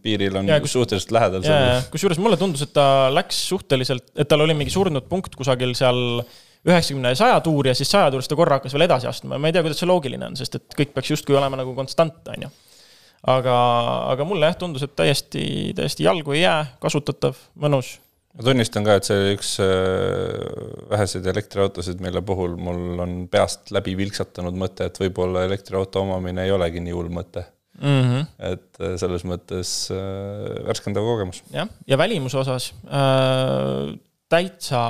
piiril 0.03 0.41
on 0.41 0.49
ja, 0.49 0.61
kus, 0.64 0.72
suhteliselt 0.78 1.12
lähedal. 1.18 1.49
kusjuures 1.93 2.20
mulle 2.22 2.41
tundus, 2.41 2.64
et 2.64 2.72
ta 2.72 3.09
läks 3.12 3.45
suhteliselt, 3.53 4.09
et 4.16 4.28
tal 4.28 4.45
oli 4.45 4.57
mingi 4.57 4.72
surnud 4.72 5.05
punkt 5.12 5.36
kusagil 5.36 5.76
seal 5.76 6.22
üheksakümne 6.67 7.13
ja 7.15 7.19
saja 7.19 7.41
tuuri 7.45 7.73
ja 7.73 7.77
siis 7.79 7.91
saja 7.91 8.11
tuurist 8.13 8.31
ta 8.31 8.39
korra 8.39 8.59
hakkas 8.59 8.75
veel 8.75 8.87
edasi 8.89 9.09
astuma 9.11 9.37
ja 9.37 9.43
ma 9.43 9.51
ei 9.51 9.57
tea, 9.57 9.63
kuidas 9.67 9.83
see 9.83 9.91
loogiline 9.91 10.31
on, 10.31 10.39
sest 10.39 10.59
et 10.59 10.81
kõik 10.81 10.95
peaks 10.97 11.13
justkui 11.15 11.39
olema 11.39 11.61
nagu 11.61 11.75
konstant, 11.77 12.19
on 12.35 12.49
ju. 12.49 12.51
aga, 13.35 13.55
aga 14.15 14.27
mulle 14.29 14.51
jah, 14.51 14.59
tundus, 14.59 14.85
et 14.87 14.97
täiesti, 14.99 15.45
täiesti 15.79 16.07
jalgu 16.09 16.37
ei 16.37 16.43
jää, 16.43 16.61
kasutatav, 16.83 17.39
mõnus. 17.63 17.97
ma 18.35 18.49
tunnistan 18.51 18.87
ka, 18.87 18.99
et 18.99 19.11
see 19.11 19.37
üks 19.37 19.55
äh, 19.65 19.69
väheseid 20.91 21.29
elektriautosid, 21.35 22.03
mille 22.05 22.25
puhul 22.27 22.59
mul 22.59 23.05
on 23.05 23.21
peast 23.31 23.73
läbi 23.75 23.95
vilksatanud 23.99 24.59
mõte, 24.59 24.91
et 24.91 24.99
võib-olla 25.05 25.47
elektriauto 25.49 26.03
omamine 26.03 26.49
ei 26.49 26.55
olegi 26.55 26.83
nii 26.83 26.99
hull 26.99 27.15
mõte 27.21 27.47
Mm 27.79 28.03
-hmm. 28.03 28.27
et 28.39 28.81
äh, 28.81 28.97
selles 28.99 29.23
mõttes 29.23 29.87
äh, 29.95 30.67
värskendav 30.67 31.05
kogemus. 31.07 31.43
jah, 31.53 31.69
ja 31.87 31.99
välimuse 31.99 32.39
osas 32.39 32.75
äh, 32.91 33.95
täitsa, 34.33 34.81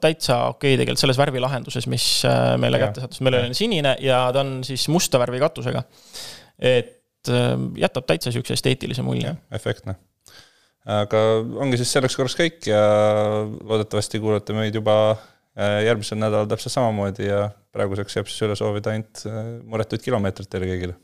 täitsa 0.00 0.38
okei 0.48 0.74
okay 0.74 0.80
tegelikult 0.80 1.02
selles 1.02 1.20
värvilahenduses, 1.20 1.88
mis 1.92 2.06
äh, 2.28 2.54
meile 2.60 2.80
kätte 2.82 3.04
sattus, 3.04 3.22
meil 3.24 3.38
oli 3.38 3.56
sinine 3.56 3.96
ja 4.04 4.22
ta 4.34 4.44
on 4.44 4.62
siis 4.66 4.88
musta 4.92 5.20
värvi 5.20 5.40
katusega. 5.42 5.82
et 6.58 7.32
äh, 7.32 7.54
jätab 7.84 8.06
täitsa 8.08 8.30
niisuguse 8.30 8.56
esteetilise 8.58 9.04
mulje. 9.06 9.34
efektne. 9.52 9.96
aga 10.98 11.24
ongi 11.60 11.80
siis 11.80 11.92
selleks 11.92 12.16
korraks 12.16 12.38
kõik 12.38 12.70
ja 12.70 12.80
loodetavasti 13.44 14.20
kuulete 14.24 14.56
meid 14.56 14.80
juba 14.80 14.96
äh, 15.12 15.82
järgmisel 15.88 16.20
nädalal 16.20 16.48
täpselt 16.48 16.78
samamoodi 16.78 17.28
ja 17.28 17.50
praeguseks 17.72 18.16
jääb 18.16 18.32
siis 18.32 18.48
üle 18.48 18.56
soovida 18.56 18.94
ainult 18.94 19.26
muretuid 19.68 20.04
kilomeetreid 20.06 20.48
teile 20.48 20.72
kõigile 20.72 20.96